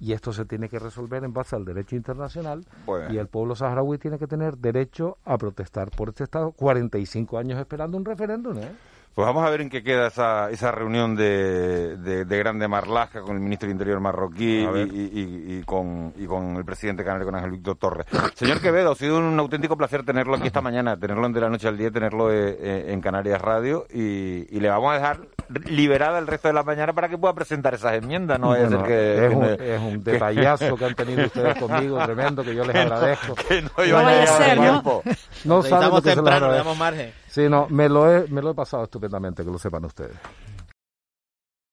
Y 0.00 0.12
esto 0.12 0.32
se 0.32 0.46
tiene 0.46 0.68
que 0.68 0.78
resolver 0.78 1.22
en 1.24 1.32
base 1.32 1.54
al 1.54 1.64
derecho 1.64 1.94
internacional 1.94 2.64
y 3.10 3.18
el 3.18 3.28
pueblo 3.28 3.54
saharaui 3.54 3.98
tiene 3.98 4.18
que 4.18 4.26
tener 4.26 4.56
derecho 4.56 5.18
a 5.24 5.36
protestar 5.36 5.90
por 5.90 6.08
este 6.08 6.24
Estado. 6.24 6.52
45 6.52 7.38
años 7.38 7.58
esperando 7.60 7.98
un 7.98 8.04
referéndum, 8.04 8.58
¿eh? 8.58 8.72
Pues 9.14 9.26
vamos 9.26 9.44
a 9.44 9.50
ver 9.50 9.60
en 9.60 9.68
qué 9.68 9.82
queda 9.82 10.06
esa, 10.06 10.50
esa 10.50 10.70
reunión 10.70 11.16
de, 11.16 11.96
de, 11.96 12.38
Grande 12.38 12.68
Marlaska 12.68 13.22
con 13.22 13.34
el 13.34 13.42
ministro 13.42 13.66
del 13.66 13.74
Interior 13.74 13.98
marroquí 13.98 14.64
y, 14.64 15.62
con, 15.64 16.14
y 16.16 16.26
con 16.26 16.56
el 16.56 16.64
presidente 16.64 17.04
canario, 17.04 17.26
con 17.26 17.34
Ángel 17.34 17.50
Víctor 17.50 17.76
Torres. 17.76 18.06
Señor 18.34 18.60
Quevedo, 18.60 18.92
ha 18.92 18.94
sido 18.94 19.18
un 19.18 19.38
auténtico 19.38 19.76
placer 19.76 20.04
tenerlo 20.04 20.36
aquí 20.36 20.46
esta 20.46 20.60
mañana, 20.60 20.96
tenerlo 20.96 21.28
de 21.28 21.40
la 21.40 21.50
noche 21.50 21.66
al 21.66 21.76
día, 21.76 21.90
tenerlo 21.90 22.32
eh, 22.32 22.56
eh, 22.60 22.84
en 22.88 23.00
Canarias 23.00 23.40
Radio 23.42 23.84
y, 23.92 24.60
le 24.60 24.68
vamos 24.68 24.92
a 24.92 24.94
dejar 24.94 25.20
liberada 25.66 26.18
el 26.18 26.26
resto 26.26 26.48
de 26.48 26.54
la 26.54 26.62
mañana 26.62 26.92
para 26.92 27.08
que 27.08 27.18
pueda 27.18 27.34
presentar 27.34 27.74
esas 27.74 27.94
enmiendas. 27.94 28.38
No 28.38 28.54
es, 28.54 28.70
un, 28.70 28.84
es 28.84 29.80
un 29.80 30.04
detallazo 30.04 30.76
que 30.76 30.84
han 30.84 30.94
tenido 30.96 31.24
ustedes 31.26 31.58
conmigo, 31.58 31.98
tremendo, 32.04 32.44
que 32.44 32.54
yo 32.54 32.64
les 32.64 32.76
agradezco. 32.76 33.34
Que 33.34 33.62
no, 33.62 33.70
no 33.76 33.94
vaya 34.04 34.22
a 34.22 34.26
ser, 34.26 34.58
¿no? 34.58 35.02
No 35.44 35.62
saben 35.62 36.02
temprano, 36.02 36.50
le 36.50 36.58
damos 36.58 36.78
margen. 36.78 37.19
Sí, 37.30 37.48
no, 37.48 37.68
me 37.68 37.88
lo 37.88 38.12
he, 38.12 38.26
me 38.26 38.42
lo 38.42 38.50
he 38.50 38.54
pasado 38.54 38.82
estupendamente, 38.82 39.44
que 39.44 39.50
lo 39.52 39.58
sepan 39.58 39.84
ustedes. 39.84 40.16